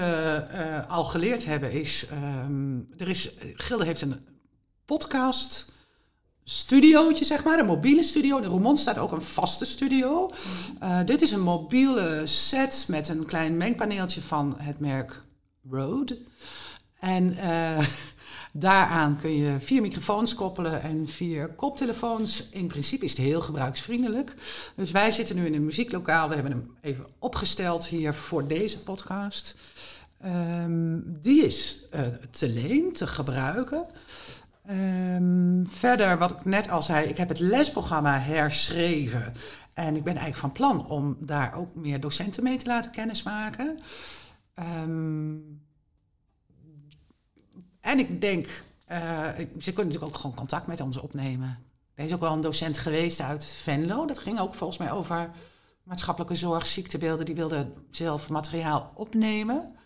al 0.88 1.04
geleerd 1.04 1.44
hebben 1.44 1.72
is, 1.72 2.06
ehm, 2.10 2.78
er 2.96 3.08
is, 3.08 3.36
Gilde 3.54 3.84
heeft 3.84 4.00
een 4.00 4.26
podcast 4.84 5.72
studiootje, 6.50 7.24
zeg 7.24 7.44
maar, 7.44 7.58
een 7.58 7.66
mobiele 7.66 8.02
studio. 8.02 8.38
In 8.38 8.44
Roermond 8.44 8.80
staat 8.80 8.98
ook 8.98 9.12
een 9.12 9.22
vaste 9.22 9.64
studio. 9.64 10.30
Eh, 10.80 11.04
dit 11.04 11.22
is 11.22 11.30
een 11.30 11.40
mobiele 11.40 12.22
set 12.24 12.84
met 12.88 13.08
een 13.08 13.26
klein 13.26 13.56
mengpaneeltje 13.56 14.20
van 14.20 14.54
het 14.58 14.78
merk 14.80 15.24
Rode. 15.70 16.18
En 17.00 17.36
eh, 17.38 17.86
daaraan 18.52 19.16
kun 19.16 19.36
je 19.36 19.56
vier 19.60 19.80
microfoons 19.80 20.34
koppelen 20.34 20.82
en 20.82 21.08
vier 21.08 21.48
koptelefoons. 21.48 22.48
In 22.50 22.66
principe 22.66 23.04
is 23.04 23.10
het 23.10 23.20
heel 23.20 23.40
gebruiksvriendelijk. 23.40 24.34
Dus 24.74 24.90
wij 24.90 25.10
zitten 25.10 25.36
nu 25.36 25.46
in 25.46 25.54
een 25.54 25.64
muzieklokaal. 25.64 26.28
We 26.28 26.34
hebben 26.34 26.52
hem 26.52 26.76
even 26.80 27.06
opgesteld 27.18 27.86
hier 27.86 28.14
voor 28.14 28.46
deze 28.46 28.78
podcast. 28.78 29.54
Ehm, 30.20 30.98
die 31.04 31.44
is 31.44 31.78
eh, 31.90 32.00
te 32.30 32.48
leen, 32.48 32.92
te 32.92 33.06
gebruiken. 33.06 33.86
Ehm, 34.68 35.64
verder, 35.64 36.18
wat 36.18 36.30
ik 36.30 36.44
net 36.44 36.70
al 36.70 36.82
zei, 36.82 37.08
ik 37.08 37.16
heb 37.16 37.28
het 37.28 37.38
lesprogramma 37.40 38.18
herschreven. 38.20 39.32
En 39.72 39.96
ik 39.96 40.04
ben 40.04 40.16
eigenlijk 40.16 40.36
van 40.36 40.52
plan 40.52 40.86
om 40.86 41.16
daar 41.20 41.54
ook 41.54 41.74
meer 41.74 42.00
docenten 42.00 42.42
mee 42.42 42.56
te 42.56 42.66
laten 42.66 42.90
kennismaken. 42.90 43.78
Ehm, 44.54 45.36
en 47.80 47.98
ik 47.98 48.20
denk, 48.20 48.64
eh, 48.84 49.28
ze 49.38 49.72
kunnen 49.72 49.86
natuurlijk 49.86 50.04
ook 50.04 50.14
gewoon 50.14 50.36
contact 50.36 50.66
met 50.66 50.80
ons 50.80 50.96
opnemen. 50.96 51.58
Er 51.94 52.04
is 52.04 52.12
ook 52.12 52.20
wel 52.20 52.32
een 52.32 52.40
docent 52.40 52.78
geweest 52.78 53.20
uit 53.20 53.44
Venlo. 53.44 54.06
Dat 54.06 54.18
ging 54.18 54.40
ook 54.40 54.54
volgens 54.54 54.78
mij 54.78 54.92
over 54.92 55.30
maatschappelijke 55.82 56.36
zorg, 56.36 56.66
ziektebeelden. 56.66 57.26
Die 57.26 57.34
wilde 57.34 57.72
zelf 57.90 58.28
materiaal 58.28 58.92
opnemen. 58.94 59.76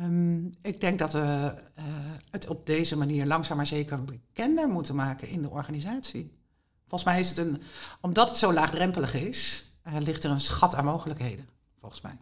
Ehm, 0.00 0.46
ik 0.62 0.80
denk 0.80 0.98
dat 0.98 1.12
we 1.12 1.54
eh, 1.74 1.84
het 2.30 2.48
op 2.48 2.66
deze 2.66 2.96
manier 2.96 3.26
langzaam 3.26 3.56
maar 3.56 3.66
zeker 3.66 4.04
bekender 4.04 4.68
moeten 4.68 4.94
maken 4.94 5.28
in 5.28 5.42
de 5.42 5.50
organisatie. 5.50 6.34
Volgens 6.88 7.10
mij 7.10 7.20
is 7.20 7.28
het 7.28 7.38
een, 7.38 7.62
omdat 8.00 8.28
het 8.28 8.38
zo 8.38 8.52
laagdrempelig 8.52 9.14
is, 9.14 9.64
eh, 9.82 9.96
ligt 9.98 10.24
er 10.24 10.30
een 10.30 10.40
schat 10.40 10.74
aan 10.74 10.84
mogelijkheden, 10.84 11.48
volgens 11.80 12.00
mij. 12.00 12.18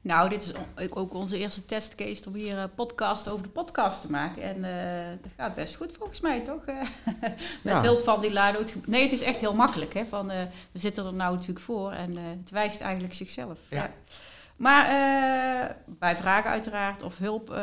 Nou, 0.00 0.28
dit 0.28 0.42
is 0.42 0.52
ook 0.90 1.14
onze 1.14 1.38
eerste 1.38 1.66
testcase 1.66 2.26
om 2.28 2.34
hier 2.34 2.58
een 2.58 2.74
podcast 2.74 3.28
over 3.28 3.42
de 3.42 3.48
podcast 3.48 4.00
te 4.00 4.10
maken. 4.10 4.42
En 4.42 4.64
eh, 4.64 5.08
dat 5.22 5.30
gaat 5.36 5.54
best 5.54 5.74
goed 5.76 5.92
volgens 5.98 6.20
mij, 6.20 6.40
toch? 6.40 6.64
Eh, 6.64 6.80
Met 7.62 7.72
Ja. 7.74 7.82
hulp 7.82 8.00
van 8.04 8.20
die 8.20 8.32
Lado. 8.32 8.64
Nee, 8.86 9.02
het 9.02 9.12
is 9.12 9.20
echt 9.22 9.40
heel 9.40 9.54
makkelijk. 9.54 9.94
Hè? 9.94 10.04
Van, 10.06 10.30
eh, 10.30 10.42
we 10.72 10.78
zitten 10.78 11.04
er 11.06 11.14
nou 11.14 11.32
natuurlijk 11.34 11.60
voor 11.60 11.92
en 11.92 12.16
eh, 12.16 12.22
het 12.40 12.50
wijst 12.50 12.80
eigenlijk 12.80 13.14
zichzelf. 13.14 13.58
Ja. 13.70 13.90
Maar 14.56 14.86
eh, 14.86 15.74
bij 15.86 16.16
vragen 16.16 16.50
uiteraard 16.50 17.02
of 17.02 17.18
hulp, 17.18 17.50
eh, 17.50 17.58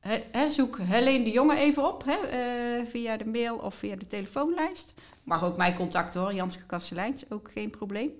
hè, 0.00 0.24
hè, 0.32 0.48
zoek 0.48 0.78
Helene 0.78 1.24
de 1.24 1.30
Jonge 1.30 1.56
even 1.56 1.88
op. 1.88 2.04
Hè? 2.04 2.16
eh, 2.16 2.86
via 2.86 3.16
de 3.16 3.26
mail 3.26 3.56
of 3.56 3.74
via 3.74 3.96
de 3.96 4.06
telefoonlijst. 4.06 4.94
Mag 5.22 5.44
ook 5.44 5.56
mijn 5.56 5.74
contact 5.74 6.14
hoor, 6.14 6.34
Janske 6.34 6.66
Kasteleins, 6.66 7.30
ook 7.30 7.50
geen 7.52 7.70
probleem. 7.70 8.10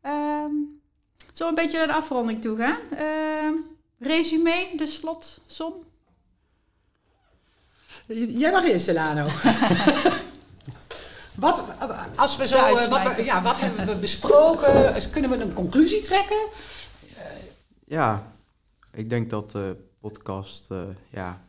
Ehm 0.00 0.50
Zullen 1.32 1.54
we 1.54 1.60
een 1.60 1.66
beetje 1.66 1.78
naar 1.78 1.96
de 1.96 2.02
afronding 2.02 2.42
toe 2.42 2.56
gaan? 2.56 2.78
Ehm 2.98 3.54
resume, 3.98 4.68
de 4.76 4.86
slotsom. 4.86 5.74
Jij 8.28 8.50
mag 8.50 8.64
eerst, 8.64 8.86
Delano. 8.86 9.24
wat, 11.34 11.64
als 12.16 12.36
we 12.36 12.46
zo, 12.46 12.88
wat, 12.88 13.16
we, 13.16 13.24
ja, 13.24 13.42
wat 13.42 13.60
hebben 13.60 13.86
we 13.86 13.94
besproken? 13.94 14.94
Kunnen 15.10 15.30
we 15.30 15.36
een 15.36 15.52
conclusie 15.52 16.00
trekken? 16.00 16.48
Ja, 17.92 18.32
ik 18.92 19.08
denk 19.08 19.30
dat 19.30 19.50
de 19.50 19.76
podcast, 20.00 20.70
eh, 20.70 20.82
ja, 21.10 21.44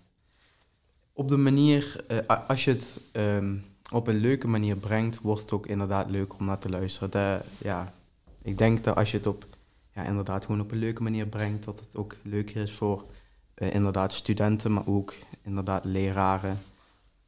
op 1.14 1.28
de 1.28 1.38
manier, 1.38 2.06
eh, 2.08 2.48
als 2.48 2.64
je 2.64 2.72
het 2.72 2.98
ehm, 3.12 3.58
op 3.92 4.08
een 4.08 4.16
leuke 4.16 4.48
manier 4.48 4.76
brengt, 4.76 5.22
wordt 5.22 5.42
het 5.42 5.52
ook 5.52 5.68
inderdaad 5.68 6.10
leuk 6.10 6.40
om 6.40 6.46
naar 6.46 6.58
te 6.58 6.70
luisteren. 6.70 7.12
De, 7.12 7.40
ja, 7.58 7.94
ik 8.42 8.58
denk 8.58 8.84
dat 8.84 8.96
als 8.96 9.12
je 9.12 9.18
het 9.18 9.28
op, 9.28 9.46
ja, 9.94 10.04
inderdaad 10.04 10.46
gewoon 10.46 10.62
op 10.62 10.72
een 10.72 10.78
leuke 10.78 11.04
manier 11.04 11.28
brengt, 11.28 11.64
dat 11.64 11.80
het 11.80 11.96
ook 11.96 12.16
leuker 12.22 12.62
is 12.62 12.74
voor 12.74 13.06
eh, 13.54 13.74
inderdaad 13.74 14.14
studenten, 14.14 14.74
maar 14.74 14.88
ook 14.88 15.14
inderdaad 15.42 15.86
leraren. 15.86 16.60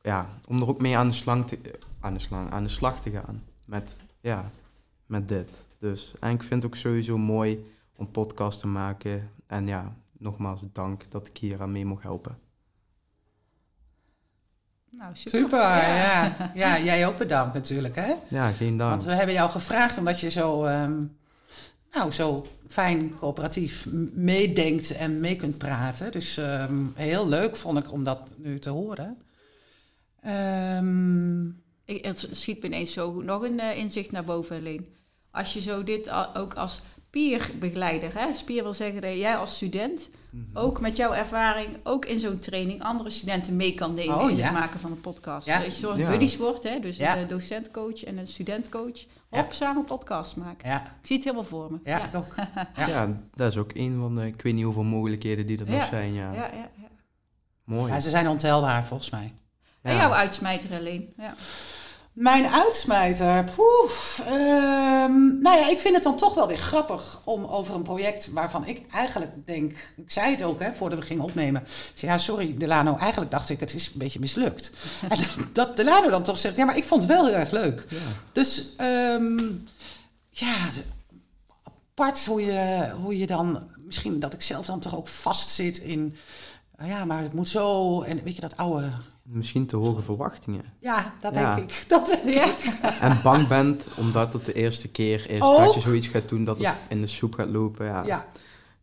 Ja, 0.02 0.30
om 0.48 0.62
er 0.62 0.68
ook 0.68 0.82
mee 0.82 0.98
aan 0.98 1.08
de, 1.08 1.14
slang 1.14 1.46
aan 2.00 2.14
de, 2.14 2.20
slang, 2.20 2.52
aan 2.52 2.64
de 2.64 2.70
slag 2.70 3.02
te 3.02 3.10
gaan 3.10 3.44
met, 3.66 3.96
ja, 4.22 4.52
met 5.06 5.28
dit. 5.28 5.50
Dus, 5.80 6.14
en 6.20 6.32
ik 6.32 6.44
vind 6.44 6.64
het 6.64 6.72
ook 6.72 6.78
sowieso 6.78 7.18
mooi 7.18 7.74
om 7.96 8.12
podcast 8.12 8.60
te 8.60 8.68
maken. 8.68 9.30
En 9.48 9.68
ja, 9.68 9.96
nogmaals 10.18 10.60
dank 10.74 11.12
dat 11.12 11.28
ik 11.28 11.38
hier 11.38 11.62
aan 11.62 11.72
mee 11.72 11.86
mocht 11.86 12.04
helpen. 12.04 12.38
Nou, 14.90 15.16
super. 15.16 15.40
Super, 15.40 15.60
ja. 15.60 16.36
ja. 16.56 16.80
jij 16.80 17.08
ook 17.08 17.18
bedankt 17.18 17.54
natuurlijk, 17.54 17.96
hè? 17.96 18.14
Ja, 18.30 18.52
geen 18.52 18.78
dank. 18.78 18.90
Want 18.90 19.04
we 19.04 19.14
hebben 19.14 19.36
jou 19.36 19.50
gevraagd 19.50 19.98
omdat 19.98 20.20
je 20.20 20.30
zo, 20.30 20.64
ehm, 20.64 21.04
nou, 21.92 22.12
zo 22.12 22.48
fijn 22.68 23.16
coöperatief 23.16 23.88
meedenkt 24.14 24.92
en 24.92 25.20
mee 25.20 25.36
kunt 25.36 25.58
praten. 25.58 26.12
Dus 26.12 26.38
ehm, 26.38 26.84
heel 26.94 27.28
leuk 27.28 27.56
vond 27.56 27.78
ik 27.78 27.92
om 27.92 28.04
dat 28.04 28.34
nu 28.38 28.60
te 28.60 28.70
horen. 28.70 29.18
Ehm, 30.22 31.48
Ik, 31.86 32.06
het 32.06 32.28
schiet 32.32 32.62
me 32.62 32.68
ineens 32.68 32.94
zo 32.94 33.22
nog 33.22 33.42
een 33.42 33.60
eh, 33.60 33.78
inzicht 33.78 34.12
naar 34.12 34.26
boven, 34.26 34.58
alleen. 34.58 34.88
Als 35.32 35.54
je 35.54 35.62
zo 35.62 35.84
dit 35.84 36.10
ook 36.34 36.54
als 36.54 36.82
peerbegeleider, 37.20 38.12
hè, 38.20 38.28
peer 38.46 38.64
wil 38.64 38.74
zeggen 38.74 39.02
dat 39.02 39.14
jij 39.18 39.36
als 39.38 39.56
student 39.56 40.10
Mhm. 40.30 40.58
ook 40.58 40.80
met 40.82 40.98
jouw 40.98 41.14
ervaring, 41.14 41.70
ook 41.84 42.06
in 42.06 42.20
zo'n 42.20 42.40
training, 42.40 42.84
andere 42.84 43.10
studenten 43.10 43.56
mee 43.56 43.74
kan 43.74 43.94
nemen 43.94 44.16
Oh, 44.16 44.30
in 44.30 44.36
ja. 44.38 44.44
het 44.44 44.54
maken 44.54 44.80
van 44.80 44.92
een 44.92 45.02
podcast. 45.02 45.46
Ja. 45.48 45.58
Dat 45.58 45.66
je 45.66 45.72
soort 45.72 45.98
Ja. 45.98 46.08
buddies 46.10 46.38
wordt, 46.38 46.64
hè, 46.64 46.80
dus 46.80 46.98
Ja. 46.98 47.18
een 47.18 47.28
docentcoach 47.28 48.04
en 48.04 48.18
een 48.18 48.28
studentcoach. 48.28 49.06
Ja. 49.32 49.40
Op 49.40 49.54
samen 49.54 49.78
een 49.78 49.86
podcast 49.86 50.36
maken. 50.36 50.70
ja, 50.70 50.82
Ik 51.02 51.08
zie 51.08 51.16
het 51.16 51.26
helemaal 51.26 51.46
voor 51.48 51.72
me. 51.72 51.78
ja, 51.84 52.10
ook. 52.16 52.36
Ja. 52.76 52.88
Ja. 52.88 53.22
dat 53.36 53.52
is 53.52 53.58
ook 53.58 53.72
een 53.74 54.00
van 54.00 54.16
de, 54.16 54.26
ik 54.26 54.42
weet 54.42 54.54
niet 54.54 54.64
hoeveel 54.64 54.84
mogelijkheden 54.84 55.48
die 55.48 55.60
er 55.60 55.72
Ja. 55.72 55.78
nog 55.78 55.86
zijn. 55.88 56.14
Ja. 56.14 56.34
Ja, 56.34 56.50
ja, 56.54 56.70
ja. 56.82 56.88
Mooi. 57.64 57.92
Ja, 57.92 58.00
ze 58.00 58.10
zijn 58.10 58.28
ontelbaar 58.28 58.86
volgens 58.86 59.10
mij. 59.10 59.34
En 59.82 59.94
Ja. 59.94 60.00
jouw 60.00 60.12
uitsmijter 60.12 60.78
alleen. 60.78 61.14
Ja. 61.18 61.34
Mijn 62.16 62.48
uitsmijter. 62.48 63.46
Ehm, 64.26 65.42
nou 65.42 65.58
ja, 65.60 65.70
ik 65.70 65.80
vind 65.80 65.96
het 65.96 66.04
dan 66.04 66.18
toch 66.18 66.34
wel 66.34 66.48
weer 66.48 66.58
grappig 66.58 67.22
om 67.24 67.46
over 67.46 67.76
een 67.76 67.84
project 67.84 68.32
waarvan 68.32 68.66
ik 68.66 68.82
eigenlijk 68.92 69.32
denk. 69.46 69.94
Ik 69.96 70.12
zei 70.12 70.32
het 70.32 70.44
ook 70.44 70.60
hè, 70.60 70.74
voordat 70.74 71.00
we 71.00 71.06
gingen 71.06 71.24
opnemen. 71.24 71.64
Zei, 71.94 72.12
ja, 72.12 72.18
sorry, 72.18 72.56
Delano. 72.58 72.98
Eigenlijk 72.98 73.32
dacht 73.32 73.50
ik, 73.50 73.60
het 73.60 73.74
is 73.74 73.88
een 73.88 74.00
beetje 74.00 74.20
mislukt. 74.20 74.72
en 75.10 75.20
dat 75.54 75.78
Delano 75.78 76.10
dan 76.10 76.24
toch 76.24 76.38
zegt, 76.38 76.58
ja, 76.58 76.66
maar 76.66 76.78
ik 76.78 76.84
vond 76.84 77.04
het 77.04 77.12
wel 77.12 77.26
heel 77.26 77.36
erg 77.36 77.52
leuk. 77.52 77.86
Ja. 77.90 77.98
Dus 78.32 78.76
ehm, 78.78 79.38
ja, 80.30 80.56
apart 81.64 82.26
hoe 82.26 82.42
je, 82.42 82.92
hoe 83.02 83.18
je 83.18 83.28
dan. 83.28 83.74
Misschien 83.86 84.20
dat 84.20 84.34
ik 84.34 84.42
zelf 84.42 84.66
dan 84.66 84.80
toch 84.80 84.96
ook 84.96 85.08
vastzit 85.08 85.78
in. 85.78 86.16
Ah 86.78 86.88
Ja, 86.88 87.06
maar 87.06 87.22
het 87.22 87.34
moet 87.34 87.50
zo. 87.50 88.02
En 88.02 88.24
weet 88.24 88.36
je 88.36 88.42
dat 88.42 88.58
oude. 88.58 88.90
Misschien 89.24 89.66
te 89.66 89.76
hoge 89.76 90.02
verwachtingen. 90.02 90.64
Ja, 90.80 91.14
dat 91.22 91.36
Ja. 91.36 91.56
denk 91.56 91.72
ik. 91.72 91.86
Dat 91.88 92.06
denk 92.24 92.36
Ja. 92.36 92.46
ik. 92.46 92.74
En 93.02 93.20
bang 93.24 93.48
bent 93.48 93.84
omdat 93.96 94.34
het 94.34 94.46
de 94.46 94.54
eerste 94.54 94.88
keer 94.88 95.30
is 95.30 95.42
Ook. 95.42 95.58
dat 95.58 95.74
je 95.74 95.80
zoiets 95.80 96.08
gaat 96.08 96.30
doen, 96.30 96.44
dat 96.46 96.56
het 96.56 96.66
Ja. 96.66 96.76
in 96.90 97.02
de 97.02 97.08
soep 97.08 97.34
gaat 97.34 97.50
lopen. 97.50 97.86
Ja, 97.86 98.04
Ja, 98.06 98.26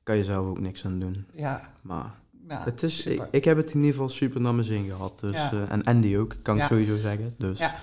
kan 0.03 0.17
je 0.17 0.25
zelf 0.25 0.47
ook 0.47 0.61
niks 0.61 0.85
aan 0.85 0.99
doen. 0.99 1.27
ja. 1.33 1.71
Maar 1.81 2.11
ja 2.49 2.63
het 2.65 2.83
is, 2.83 3.07
ik, 3.31 3.45
heb 3.45 3.57
het 3.57 3.69
in 3.71 3.77
ieder 3.77 3.91
geval 3.93 4.09
super 4.09 4.41
naar 4.41 4.55
mijn 4.55 4.67
zin 4.67 4.89
gehad. 4.89 5.21
Dus, 5.21 5.37
Ja. 5.37 5.51
eh, 5.53 5.59
en 5.71 5.85
Andy 5.85 6.17
ook, 6.17 6.37
kan 6.43 6.57
Ja. 6.57 6.63
ik 6.63 6.69
sowieso 6.69 6.97
zeggen. 6.97 7.35
Dus. 7.39 7.59
Ja. 7.59 7.75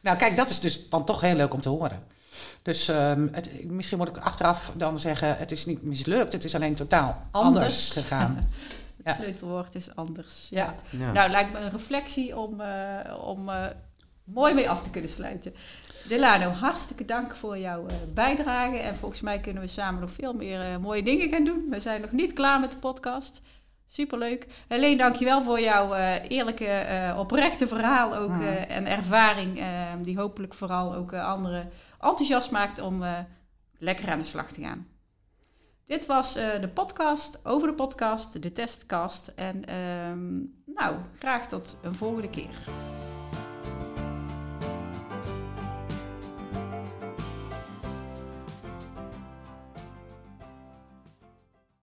Nou, 0.00 0.16
kijk, 0.18 0.36
dat 0.36 0.50
is 0.50 0.60
dus 0.60 0.88
dan 0.88 1.04
toch 1.04 1.20
heel 1.20 1.34
leuk 1.36 1.54
om 1.54 1.60
te 1.60 1.68
horen. 1.68 2.02
Dus 2.62 2.88
ehm, 2.88 3.28
het, 3.32 3.70
misschien 3.70 3.98
moet 3.98 4.08
ik 4.08 4.18
achteraf 4.18 4.72
dan 4.76 4.98
zeggen: 4.98 5.36
het 5.36 5.50
is 5.50 5.66
niet 5.66 5.82
mislukt, 5.82 6.32
het 6.32 6.44
is 6.44 6.54
alleen 6.54 6.74
totaal 6.74 7.22
anders, 7.30 7.54
Anders. 7.64 7.90
gegaan. 7.90 8.36
Het 9.06 9.16
Ja. 9.16 9.22
sleutelwoord 9.22 9.74
is 9.74 9.94
anders. 9.94 10.46
Ja. 10.50 10.74
Nou, 10.90 11.30
lijkt 11.30 11.52
me 11.52 11.58
een 11.58 11.70
reflectie 11.70 12.36
om, 12.38 12.60
eh, 12.60 13.18
om 13.24 13.48
eh, 13.48 13.64
mooi 14.24 14.54
mee 14.54 14.70
af 14.70 14.82
te 14.82 14.90
kunnen 14.90 15.10
sluiten. 15.10 15.54
Delano, 16.08 16.48
hartstikke 16.50 17.04
dank 17.04 17.36
voor 17.36 17.58
jouw 17.58 17.86
eh, 17.86 17.94
bijdrage. 18.14 18.76
En 18.76 18.96
volgens 18.96 19.20
mij 19.20 19.40
kunnen 19.40 19.62
we 19.62 19.68
samen 19.68 20.00
nog 20.00 20.10
veel 20.10 20.32
meer 20.32 20.80
mooie 20.80 21.02
dingen 21.02 21.28
gaan 21.28 21.44
doen. 21.44 21.66
We 21.70 21.80
zijn 21.80 22.00
nog 22.00 22.12
niet 22.12 22.32
klaar 22.32 22.60
met 22.60 22.70
de 22.70 22.76
podcast. 22.78 23.42
Superleuk. 23.88 24.46
Helene, 24.68 24.96
dankjewel 24.96 25.42
voor 25.42 25.60
jouw 25.60 25.94
eh, 25.94 26.30
eerlijke, 26.30 26.66
eh, 26.66 27.18
oprechte 27.18 27.66
verhaal 27.66 28.16
ook, 28.16 28.30
Mm. 28.30 28.40
eh, 28.42 28.76
en 28.76 28.86
ervaring. 28.86 29.62
die 30.02 30.18
hopelijk 30.18 30.54
vooral 30.54 30.94
ook 30.94 31.12
anderen 31.14 31.70
enthousiast 32.00 32.50
maakt 32.50 32.80
om 32.80 33.02
eh, 33.02 33.18
lekker 33.78 34.10
aan 34.10 34.18
de 34.18 34.24
slag 34.24 34.50
te 34.52 34.60
gaan. 34.62 34.86
Dit 35.86 36.06
was 36.06 36.36
eh, 36.36 36.60
de 36.60 36.68
podcast 36.68 37.40
over 37.44 37.68
de 37.68 37.74
podcast, 37.74 38.42
de 38.42 38.52
testcast. 38.52 39.32
En 39.34 39.64
ehm, 39.64 40.34
nou, 40.64 40.96
graag 41.18 41.48
tot 41.48 41.76
een 41.82 41.94
volgende 41.94 42.30
keer. 42.30 42.64